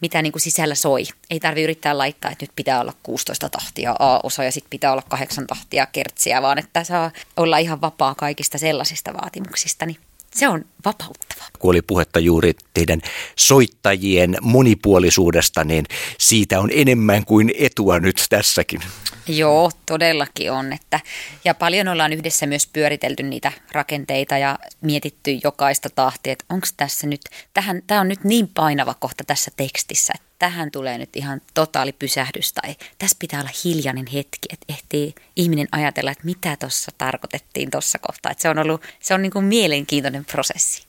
mitä 0.00 0.22
niin 0.22 0.32
kuin 0.32 0.42
sisällä 0.42 0.74
soi. 0.74 1.04
Ei 1.30 1.40
tarvi 1.40 1.62
yrittää 1.62 1.98
laittaa, 1.98 2.30
että 2.30 2.42
nyt 2.42 2.52
pitää 2.56 2.80
olla 2.80 2.92
16 3.02 3.48
tahtia 3.48 3.96
A-osa 3.98 4.44
ja 4.44 4.52
sitten 4.52 4.70
pitää 4.70 4.92
olla 4.92 5.02
8 5.08 5.46
tahtia 5.46 5.86
kertsiä, 5.86 6.42
vaan 6.42 6.58
että 6.58 6.84
saa 6.84 7.10
olla 7.36 7.58
ihan 7.58 7.80
vapaa 7.80 8.14
kaikista 8.14 8.58
sellaisista 8.58 9.14
vaatimuksista. 9.14 9.86
Niin 9.86 9.96
se 10.34 10.48
on 10.48 10.64
vapauttava. 10.84 11.35
Kun 11.66 11.70
oli 11.70 11.82
puhetta 11.82 12.18
juuri 12.18 12.54
teidän 12.74 13.00
soittajien 13.36 14.36
monipuolisuudesta, 14.40 15.64
niin 15.64 15.84
siitä 16.18 16.60
on 16.60 16.70
enemmän 16.72 17.24
kuin 17.24 17.52
etua 17.58 17.98
nyt 17.98 18.26
tässäkin. 18.28 18.80
Joo, 19.28 19.70
todellakin 19.86 20.52
on. 20.52 20.72
Että, 20.72 21.00
ja 21.44 21.54
paljon 21.54 21.88
ollaan 21.88 22.12
yhdessä 22.12 22.46
myös 22.46 22.66
pyöritelty 22.66 23.22
niitä 23.22 23.52
rakenteita 23.72 24.38
ja 24.38 24.58
mietitty 24.80 25.38
jokaista 25.44 25.88
tahtia, 25.90 26.32
että 26.32 26.44
onko 26.48 26.66
tässä 26.76 27.06
nyt, 27.06 27.20
tähän, 27.54 27.82
tämä 27.86 28.00
on 28.00 28.08
nyt 28.08 28.24
niin 28.24 28.48
painava 28.48 28.94
kohta 28.94 29.24
tässä 29.24 29.50
tekstissä, 29.56 30.12
että 30.16 30.26
tähän 30.38 30.70
tulee 30.70 30.98
nyt 30.98 31.16
ihan 31.16 31.40
totaali 31.54 31.92
pysähdys 31.92 32.52
tai 32.52 32.74
tässä 32.98 33.16
pitää 33.20 33.40
olla 33.40 33.50
hiljainen 33.64 34.06
hetki, 34.06 34.48
että 34.52 34.66
ehtii 34.68 35.14
ihminen 35.36 35.68
ajatella, 35.72 36.10
että 36.10 36.24
mitä 36.24 36.56
tuossa 36.56 36.92
tarkoitettiin 36.98 37.70
tuossa 37.70 37.98
kohtaa. 37.98 38.32
Että 38.32 38.42
se 38.42 38.48
on 38.48 38.58
ollut, 38.58 38.82
se 39.00 39.14
on 39.14 39.22
niin 39.22 39.32
kuin 39.32 39.44
mielenkiintoinen 39.44 40.24
prosessi. 40.24 40.85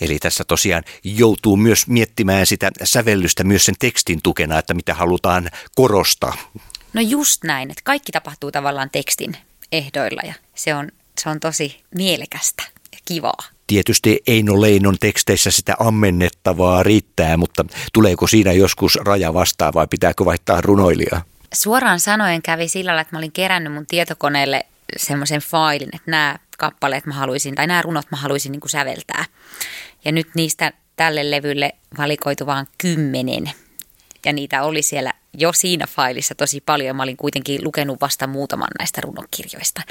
Eli 0.00 0.18
tässä 0.18 0.44
tosiaan 0.44 0.82
joutuu 1.04 1.56
myös 1.56 1.86
miettimään 1.86 2.46
sitä 2.46 2.70
sävellystä 2.84 3.44
myös 3.44 3.64
sen 3.64 3.74
tekstin 3.78 4.20
tukena, 4.22 4.58
että 4.58 4.74
mitä 4.74 4.94
halutaan 4.94 5.50
korostaa. 5.74 6.36
No 6.92 7.00
just 7.00 7.44
näin, 7.44 7.70
että 7.70 7.82
kaikki 7.84 8.12
tapahtuu 8.12 8.52
tavallaan 8.52 8.90
tekstin 8.92 9.36
ehdoilla 9.72 10.22
ja 10.24 10.34
se 10.54 10.74
on, 10.74 10.88
se 11.20 11.28
on 11.28 11.40
tosi 11.40 11.80
mielekästä 11.94 12.62
ja 12.92 12.98
kivaa. 13.04 13.42
Tietysti 13.66 14.20
Eino 14.26 14.60
Leinon 14.60 14.96
teksteissä 15.00 15.50
sitä 15.50 15.76
ammennettavaa 15.78 16.82
riittää, 16.82 17.36
mutta 17.36 17.64
tuleeko 17.92 18.26
siinä 18.26 18.52
joskus 18.52 18.96
raja 18.96 19.34
vastaan 19.34 19.74
vai 19.74 19.86
pitääkö 19.90 20.24
vaihtaa 20.24 20.60
runoilijaa? 20.60 21.22
Suoraan 21.54 22.00
sanoen 22.00 22.42
kävi 22.42 22.68
sillä 22.68 22.88
lailla, 22.88 23.00
että 23.00 23.14
mä 23.14 23.18
olin 23.18 23.32
kerännyt 23.32 23.72
mun 23.72 23.86
tietokoneelle 23.86 24.66
semmoisen 24.96 25.40
failin, 25.40 25.88
että 25.92 26.10
nämä 26.10 26.36
kappaleet 26.58 27.06
mä 27.06 27.14
haluaisin, 27.14 27.54
tai 27.54 27.66
nämä 27.66 27.82
runot 27.82 28.06
mä 28.10 28.16
haluaisin 28.16 28.52
niin 28.52 28.60
kuin 28.60 28.70
säveltää. 28.70 29.24
Ja 30.04 30.12
nyt 30.12 30.28
niistä 30.34 30.72
tälle 30.96 31.30
levylle 31.30 31.72
valikoitu 31.98 32.46
vaan 32.46 32.66
kymmenen. 32.78 33.50
Ja 34.24 34.32
niitä 34.32 34.62
oli 34.62 34.82
siellä 34.82 35.12
jo 35.38 35.52
siinä 35.52 35.86
failissa 35.86 36.34
tosi 36.34 36.60
paljon. 36.60 36.96
Mä 36.96 37.02
olin 37.02 37.16
kuitenkin 37.16 37.64
lukenut 37.64 38.00
vasta 38.00 38.26
muutaman 38.26 38.68
näistä 38.78 39.00
runokirjoista. 39.00 39.82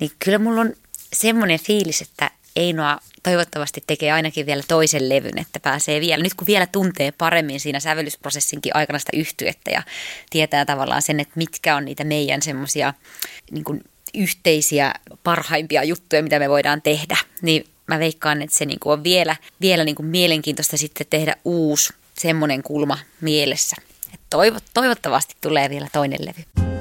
Niin 0.00 0.10
kyllä 0.24 0.38
mulla 0.38 0.60
on 0.60 0.72
semmoinen 1.12 1.60
fiilis, 1.60 2.02
että 2.02 2.30
Einoa 2.56 2.98
toivottavasti 3.22 3.82
tekee 3.86 4.12
ainakin 4.12 4.46
vielä 4.46 4.62
toisen 4.68 5.08
levyn, 5.08 5.38
että 5.38 5.60
pääsee 5.60 6.00
vielä, 6.00 6.22
nyt 6.22 6.34
kun 6.34 6.46
vielä 6.46 6.66
tuntee 6.66 7.12
paremmin 7.12 7.60
siinä 7.60 7.80
sävellysprosessinkin 7.80 8.76
aikana 8.76 8.98
sitä 8.98 9.16
yhtyettä 9.16 9.70
ja 9.70 9.82
tietää 10.30 10.64
tavallaan 10.64 11.02
sen, 11.02 11.20
että 11.20 11.32
mitkä 11.36 11.76
on 11.76 11.84
niitä 11.84 12.04
meidän 12.04 12.42
semmoisia 12.42 12.94
niin 13.50 13.64
yhteisiä 14.14 14.94
parhaimpia 15.24 15.84
juttuja, 15.84 16.22
mitä 16.22 16.38
me 16.38 16.48
voidaan 16.48 16.82
tehdä, 16.82 17.16
niin 17.42 17.64
mä 17.86 17.98
veikkaan, 17.98 18.42
että 18.42 18.56
se 18.56 18.64
niin 18.64 18.80
kuin 18.80 18.92
on 18.92 19.04
vielä, 19.04 19.36
vielä 19.60 19.84
niin 19.84 19.94
kuin 19.94 20.06
mielenkiintoista 20.06 20.76
sitten 20.76 21.06
tehdä 21.10 21.36
uusi 21.44 21.92
semmoinen 22.18 22.62
kulma 22.62 22.98
mielessä. 23.20 23.76
toivo, 24.30 24.58
toivottavasti 24.74 25.34
tulee 25.40 25.70
vielä 25.70 25.88
toinen 25.92 26.20
levy. 26.20 26.73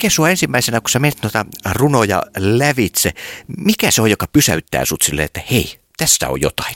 Mikä 0.00 0.10
sua 0.10 0.30
ensimmäisenä, 0.30 0.80
kun 0.80 0.90
sä 0.90 0.98
menet 0.98 1.22
noita 1.22 1.46
runoja 1.72 2.22
lävitse, 2.36 3.12
mikä 3.56 3.90
se 3.90 4.02
on, 4.02 4.10
joka 4.10 4.26
pysäyttää 4.32 4.84
sut 4.84 5.02
silleen, 5.02 5.26
että 5.26 5.40
hei, 5.50 5.78
tästä 5.96 6.28
on 6.28 6.40
jotain? 6.40 6.74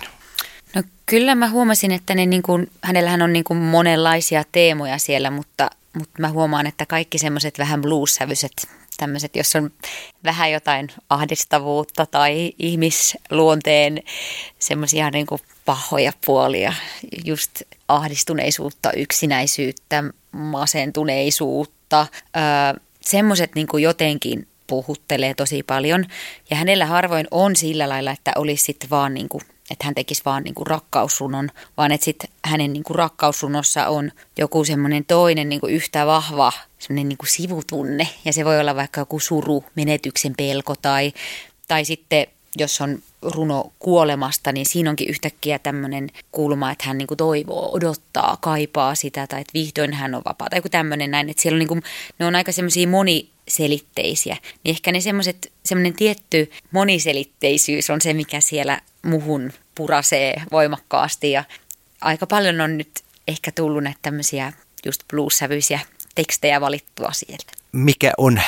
No 0.75 0.83
kyllä 1.07 1.35
mä 1.35 1.51
huomasin, 1.51 1.93
että 1.93 2.15
ne 2.15 2.27
niin 2.27 2.43
kuin, 2.43 2.71
hänellähän 2.83 3.23
on 3.23 3.33
niin 3.33 3.45
kuin 3.45 3.59
monenlaisia 3.59 4.45
teemoja 4.53 4.99
siellä, 4.99 5.31
mutta, 5.31 5.71
mutta 5.93 6.21
mä 6.21 6.29
huomaan, 6.29 6.67
että 6.67 6.87
kaikki 6.87 7.19
semmoiset 7.19 7.59
vähän 7.59 7.83
blues-sävyiset 7.83 8.69
tämmöiset, 8.97 9.37
jos 9.37 9.57
on 9.57 9.71
vähän 10.25 10.53
jotain 10.53 10.89
ahdistavuutta 11.11 12.07
tai 12.07 12.53
ihmisluonteen 12.59 14.03
semmoisia 14.59 15.11
niin 15.11 15.27
kuin 15.27 15.41
pahoja 15.65 16.13
puolia, 16.27 16.73
just 17.25 17.63
ahdistuneisuutta, 17.89 18.93
yksinäisyyttä, 18.93 20.05
masentuneisuutta, 20.33 22.07
öö, 22.37 22.85
semmoiset 23.05 23.55
niin 23.55 23.67
jotenkin 23.83 24.49
puhuttelee 24.67 25.35
tosi 25.35 25.63
paljon. 25.63 26.05
Ja 26.51 26.57
hänellä 26.57 26.87
harvoin 26.87 27.27
on 27.31 27.57
sillä 27.57 27.89
lailla, 27.89 28.11
että 28.11 28.33
olisi 28.37 28.65
sitten 28.65 28.91
vaan 28.91 29.15
niin 29.15 29.29
kuin 29.29 29.43
että 29.71 29.85
hän 29.85 29.95
tekisi 29.95 30.23
vaan 30.25 30.43
niin 30.43 30.55
kuin 30.55 30.67
rakkausrunon, 30.67 31.51
vaan 31.77 31.93
että 31.93 32.05
sitten 32.05 32.31
hänen 32.45 32.73
niin 32.73 32.85
kuin 32.85 32.95
rakkausrunossa 32.95 33.89
on 33.89 34.11
joku 34.39 34.65
semmoinen 34.65 35.05
toinen 35.05 35.49
niin 35.49 35.61
kuin 35.61 35.75
yhtä 35.75 36.07
vahva 36.07 36.53
semmoinen 36.79 37.09
niin 37.09 37.19
kuin 37.19 37.29
sivutunne. 37.29 38.09
Ja 38.25 38.33
se 38.33 38.45
voi 38.45 38.61
olla 38.61 38.77
vaikka 38.77 39.01
joku 39.01 39.21
suru, 39.21 39.65
menetyksen 39.75 40.35
pelko 40.37 40.75
tai, 40.83 41.13
tai 41.69 41.85
sitten 41.85 42.27
jos 42.59 42.81
on 42.81 42.99
runo 43.23 43.73
kuolemasta, 43.79 44.53
niin 44.53 44.67
siinä 44.67 44.91
onkin 44.91 45.09
yhtäkkiä 45.09 45.59
tämmöinen 45.59 46.11
kulma, 46.33 46.71
että 46.71 46.85
hän 46.87 46.99
niinku 46.99 47.17
toivoo, 47.17 47.73
odottaa, 47.73 48.39
kaipaa 48.41 48.95
sitä 48.95 49.27
tai 49.27 49.41
että 49.41 49.55
vihdoin 49.55 49.93
hän 49.93 50.15
on 50.15 50.23
vapaa 50.25 50.49
tai 50.51 50.59
joku 50.59 50.69
tämmöinen 50.69 51.11
näin. 51.11 51.31
Että 51.31 51.43
siellä 51.43 51.55
on 51.55 51.59
niinku, 51.59 51.79
ne 52.19 52.27
on 52.27 52.37
aika 52.37 52.53
semmoisia 52.53 52.89
moniselitteisiä. 52.89 54.37
Niin 54.65 54.71
ehkä 54.71 54.93
ne 54.93 55.01
semmoiset, 55.01 55.53
semmoinen 55.65 55.95
tietty 55.95 56.51
moniselitteisyys 56.71 57.91
on 57.91 58.01
se, 58.01 58.13
mikä 58.13 58.41
siellä 58.41 58.81
muhun 59.03 59.53
purasee 59.75 60.43
voimakkaasti 60.53 61.31
ja 61.31 61.45
aika 62.01 62.27
paljon 62.27 62.61
on 62.61 62.79
nyt 62.79 62.91
ehkä 63.29 63.53
tullut 63.53 63.83
näitä 63.83 63.99
tämmöisiä 64.03 64.53
just 64.87 65.03
blues-sävyisiä 65.09 65.81
tekstejä 66.15 66.61
valittua 66.61 67.13
sieltä. 67.13 67.53
Mikä 67.73 68.13
on 68.19 68.41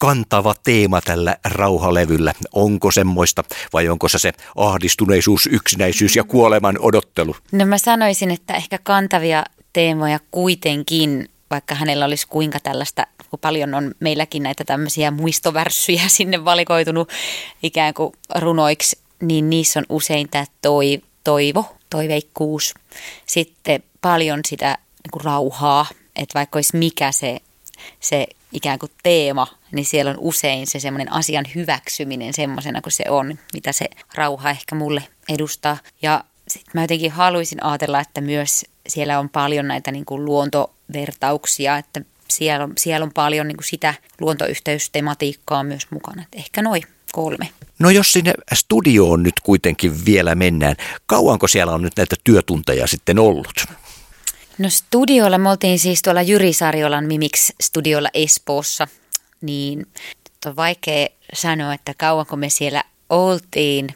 kantava 0.00 0.54
teema 0.64 1.00
tällä 1.00 1.36
rauhalevyllä? 1.44 2.34
Onko 2.52 2.90
semmoista 2.90 3.44
vai 3.72 3.88
onko 3.88 4.08
se 4.08 4.18
se 4.18 4.32
ahdistuneisuus, 4.56 5.48
yksinäisyys 5.52 6.16
ja 6.16 6.24
kuoleman 6.24 6.76
odottelu? 6.80 7.36
No 7.52 7.66
mä 7.66 7.78
sanoisin, 7.78 8.30
että 8.30 8.54
ehkä 8.54 8.78
kantavia 8.82 9.44
teemoja 9.72 10.20
kuitenkin, 10.30 11.28
vaikka 11.50 11.74
hänellä 11.74 12.04
olisi 12.04 12.28
kuinka 12.28 12.60
tällaista, 12.60 13.06
kun 13.30 13.38
paljon 13.38 13.74
on 13.74 13.94
meilläkin 14.00 14.42
näitä 14.42 14.64
tämmöisiä 14.64 15.10
muistovärssyjä 15.10 16.08
sinne 16.16 16.44
valikoitunut 16.44 17.10
ikään 17.62 17.94
kuin 17.94 18.12
runoiksi, 18.38 18.98
niin 19.22 19.50
niissä 19.50 19.80
on 19.80 19.86
usein 19.88 20.28
tämä 20.28 20.44
toi, 20.62 21.02
toivo, 21.24 21.76
toiveikkuus. 21.90 22.74
Sitten 23.26 23.82
paljon 24.00 24.40
sitä 24.48 24.78
niin 25.04 25.10
kuin 25.12 25.24
rauhaa, 25.24 25.86
että 26.16 26.38
vaikka 26.38 26.56
olisi 26.56 26.76
mikä 26.76 27.12
se, 27.12 27.38
se 28.00 28.26
ikään 28.52 28.78
kuin 28.78 28.92
teema, 29.02 29.46
niin 29.72 29.84
siellä 29.84 30.10
on 30.10 30.18
usein 30.18 30.66
se 30.66 30.80
semmoinen 30.80 31.12
asian 31.12 31.44
hyväksyminen 31.54 32.34
semmoisena 32.34 32.80
kuin 32.80 32.92
se 32.92 33.04
on, 33.08 33.38
mitä 33.54 33.72
se 33.72 33.86
rauha 34.14 34.50
ehkä 34.50 34.74
mulle 34.74 35.02
edustaa. 35.28 35.76
Ja 36.02 36.24
sitten 36.48 36.70
mä 36.74 36.82
jotenkin 36.82 37.12
haluaisin 37.12 37.64
ajatella, 37.64 38.00
että 38.00 38.20
myös 38.20 38.66
siellä 38.88 39.18
on 39.18 39.28
paljon 39.28 39.68
näitä 39.68 39.92
niin 39.92 40.04
kuin 40.04 40.24
luontovertauksia, 40.24 41.78
että 41.78 42.00
siellä 42.28 42.64
on, 42.64 42.72
siellä 42.78 43.04
on 43.04 43.12
paljon 43.14 43.48
niin 43.48 43.56
kuin 43.56 43.66
sitä 43.66 43.94
luontoyhteystematiikkaa 44.20 45.64
myös 45.64 45.86
mukana. 45.90 46.22
Että 46.22 46.38
ehkä 46.38 46.62
noin 46.62 46.82
kolme. 47.12 47.48
No 47.78 47.90
jos 47.90 48.12
sinne 48.12 48.34
studioon 48.54 49.22
nyt 49.22 49.40
kuitenkin 49.42 50.04
vielä 50.04 50.34
mennään, 50.34 50.76
kauanko 51.06 51.48
siellä 51.48 51.72
on 51.72 51.82
nyt 51.82 51.96
näitä 51.96 52.16
työtunteja 52.24 52.86
sitten 52.86 53.18
ollut? 53.18 53.64
No 54.58 54.70
studiolla, 54.70 55.38
me 55.38 55.50
oltiin 55.50 55.78
siis 55.78 56.02
tuolla 56.02 56.22
Jyri 56.22 56.52
Sarjolan 56.52 57.04
Mimix 57.04 57.50
studiolla 57.60 58.08
Espoossa, 58.14 58.88
niin 59.40 59.86
on 60.46 60.56
vaikea 60.56 61.06
sanoa, 61.32 61.74
että 61.74 61.94
kauanko 61.98 62.36
me 62.36 62.48
siellä 62.48 62.84
oltiin, 63.10 63.86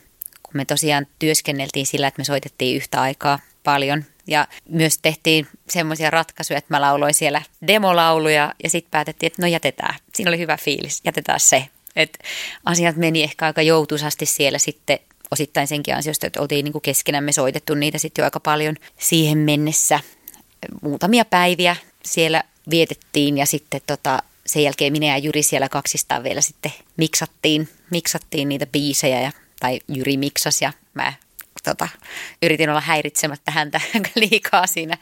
kun 0.42 0.52
me 0.54 0.64
tosiaan 0.64 1.06
työskenneltiin 1.18 1.86
sillä, 1.86 2.06
että 2.06 2.20
me 2.20 2.24
soitettiin 2.24 2.76
yhtä 2.76 3.00
aikaa 3.00 3.38
paljon. 3.64 4.04
Ja 4.26 4.48
myös 4.68 4.98
tehtiin 5.02 5.46
semmoisia 5.68 6.10
ratkaisuja, 6.10 6.58
että 6.58 6.74
mä 6.74 6.80
lauloin 6.80 7.14
siellä 7.14 7.42
demolauluja 7.66 8.54
ja 8.62 8.70
sitten 8.70 8.90
päätettiin, 8.90 9.26
että 9.26 9.42
no 9.42 9.48
jätetään. 9.48 9.94
Siinä 10.14 10.30
oli 10.30 10.38
hyvä 10.38 10.56
fiilis, 10.56 11.00
jätetään 11.04 11.40
se. 11.40 11.68
Et 11.96 12.18
asiat 12.64 12.96
meni 12.96 13.22
ehkä 13.22 13.46
aika 13.46 13.62
joutuisasti 13.62 14.26
siellä 14.26 14.58
sitten 14.58 14.98
osittain 15.30 15.66
senkin 15.66 15.94
ansiosta, 15.94 16.26
että 16.26 16.40
oltiin 16.40 16.64
niin 16.64 16.72
kuin 16.72 16.82
keskenämme 16.82 17.32
soitettu 17.32 17.74
niitä 17.74 17.98
sitten 17.98 18.22
jo 18.22 18.24
aika 18.24 18.40
paljon 18.40 18.76
siihen 18.98 19.38
mennessä 19.38 20.00
muutamia 20.82 21.24
päiviä 21.24 21.76
siellä 22.04 22.42
vietettiin 22.70 23.38
ja 23.38 23.46
sitten 23.46 23.80
tota, 23.86 24.22
sen 24.46 24.62
jälkeen 24.62 24.92
minä 24.92 25.06
ja 25.06 25.18
Jyri 25.18 25.42
siellä 25.42 25.68
kaksistaan 25.68 26.24
vielä 26.24 26.40
sitten 26.40 26.72
miksattiin, 26.96 27.68
miksattiin 27.90 28.48
niitä 28.48 28.66
biisejä 28.66 29.20
ja, 29.20 29.32
tai 29.60 29.80
Jyri 29.88 30.16
miksas 30.16 30.62
ja 30.62 30.72
mä 30.94 31.12
tota, 31.64 31.88
yritin 32.42 32.70
olla 32.70 32.80
häiritsemättä 32.80 33.50
häntä 33.50 33.80
liikaa 34.14 34.66
siinä 34.66 34.98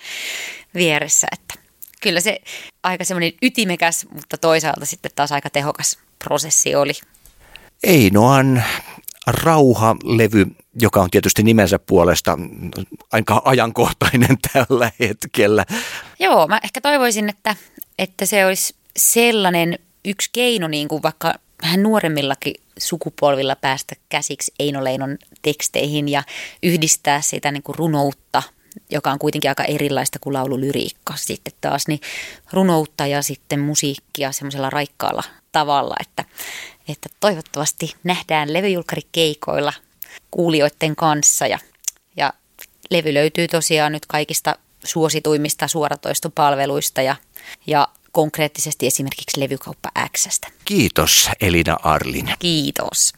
vieressä, 0.75 1.27
että 1.33 1.55
kyllä 2.03 2.21
se 2.21 2.41
aika 2.83 3.05
semmoinen 3.05 3.33
ytimekäs, 3.43 4.07
mutta 4.15 4.39
toisaalta 4.39 4.87
sitten 4.87 5.11
taas 5.15 5.33
aika 5.33 5.51
tehokas 5.51 5.99
prosessi 6.25 6.75
oli. 6.75 6.93
Einoan 7.83 8.65
rauhalevy, 9.27 10.47
joka 10.81 11.03
on 11.03 11.11
tietysti 11.11 11.43
nimensä 11.43 11.79
puolesta 11.79 12.39
aika 13.13 13.43
ajankohtainen 13.45 14.39
tällä 14.53 14.93
hetkellä. 15.01 15.65
Joo, 16.19 16.47
mä 16.47 16.61
ehkä 16.65 16.81
toivoisin, 16.81 17.29
että, 17.29 17.57
että 17.99 18.27
se 18.27 18.47
olisi 18.47 18.75
sellainen 18.97 19.79
yksi 20.05 20.31
keino, 20.33 20.69
niin 20.69 20.89
kuin 20.89 21.03
vaikka 21.03 21.35
vähän 21.63 21.83
nuoremmillakin 21.83 22.55
sukupolvilla 22.79 23.57
päästä 23.57 23.95
käsiksi 24.09 24.53
Eino 24.59 24.85
Leinon 24.85 25.19
teksteihin 25.43 26.09
ja 26.09 26.23
yhdistää 26.63 27.21
sitä 27.21 27.53
niin 27.53 27.63
kuin 27.63 27.79
runoutta, 27.79 28.43
joka 28.91 29.11
on 29.11 29.19
kuitenkin 29.19 29.51
aika 29.51 29.65
erilaista 29.65 30.19
kuin 30.19 30.35
laululyriikka 30.35 31.15
sitten 31.17 31.53
taas, 31.61 31.89
niin 31.89 32.01
runoutta 32.53 33.07
ja 33.07 33.23
sitten 33.23 33.61
musiikkia 33.61 34.33
semmoisella 34.33 34.71
raikkaalla 34.71 35.23
tavalla, 35.53 35.95
että, 36.01 36.25
että 36.91 37.09
toivottavasti 37.21 37.95
nähdään 38.05 38.53
levyjulkkarikeikoilla 38.53 39.73
kuulijoiden 40.31 40.97
kanssa 40.97 41.47
ja, 41.47 41.59
ja 42.17 42.33
levy 42.91 43.15
löytyy 43.15 43.49
tosiaan 43.49 43.93
nyt 43.93 44.07
kaikista 44.07 44.57
suosituimmista 44.85 45.69
suoratoistopalveluista 45.69 47.03
ja, 47.03 47.17
ja 47.67 47.89
konkreettisesti 48.13 48.87
esimerkiksi 48.87 49.41
levykauppa 49.41 49.91
Xstä. 50.17 50.49
Kiitos 50.65 51.29
Elina 51.41 51.77
Arlin. 51.83 52.35
Kiitos. 52.39 53.13